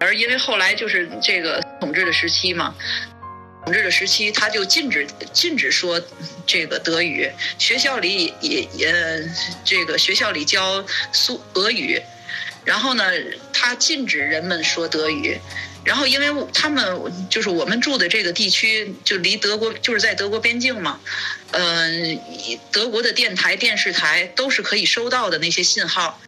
[0.00, 2.74] 而因为后来就是这个统治的时期嘛，
[3.64, 5.98] 统治的时期他就禁止禁止说
[6.46, 8.94] 这个德语，学校里也也
[9.64, 11.98] 这个学校里教苏俄语，
[12.66, 13.04] 然后呢，
[13.50, 15.40] 他禁止人们说德语。
[15.82, 21.00] 然后，因为他们就是我们住的这个地区，就离德国就是在德国边境嘛，
[21.52, 22.20] 嗯，
[22.70, 26.20] 德国的电台、电视台都是可以收到的那些信号，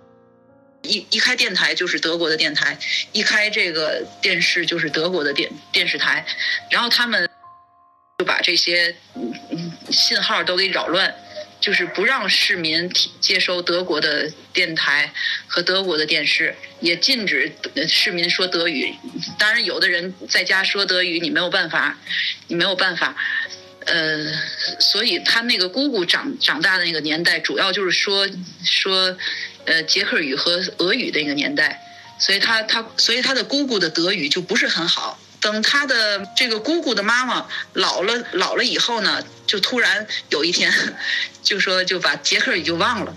[0.82, 2.78] 一一开电台就是德国的电台，
[3.12, 6.24] 一开这个电视就是德国的电电视台，
[6.70, 7.28] 然后他们
[8.18, 8.96] 就把这些
[9.90, 11.14] 信号都给扰乱。
[11.60, 12.90] 就是不让市民
[13.20, 15.12] 接收德国的电台
[15.46, 17.52] 和德国的电视，也禁止
[17.86, 18.92] 市民说德语。
[19.38, 21.96] 当然，有的人在家说德语，你没有办法，
[22.48, 23.14] 你没有办法。
[23.86, 24.32] 呃，
[24.80, 28.28] 所以他那个姑姑长长大的那个年代，主要就是说
[28.64, 29.16] 说
[29.66, 31.82] 呃捷克语和俄语的一个年代，
[32.18, 35.18] 所以他他所以他的姑姑的德语就不是很好。
[35.40, 40.72] 等他的这个姑姑的妈妈老了老了以后呢，就突然有一天，
[41.42, 43.16] 就说就把捷克语就忘了，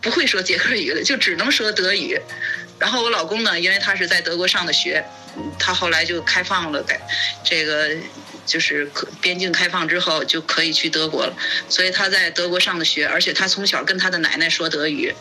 [0.00, 2.20] 不会说捷克语了，就只能说德语。
[2.78, 5.04] 然后我老公呢，因为他是在德国上的学，
[5.58, 7.00] 他后来就开放了，改
[7.42, 7.90] 这个
[8.46, 8.88] 就是
[9.20, 11.36] 边境开放之后就可以去德国了，
[11.68, 15.12] 所以他在德国上的学，而且他从小跟他的奶奶说德语。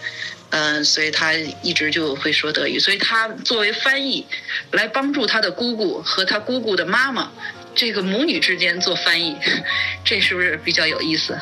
[0.55, 4.23] 嗯，所以他一直就会说德语，所以他作为翻译，
[4.71, 7.31] 来帮助他的姑姑和他姑姑的妈妈，
[7.73, 9.35] 这个母女之间做翻译，
[10.05, 11.35] 这是不是比较有意思？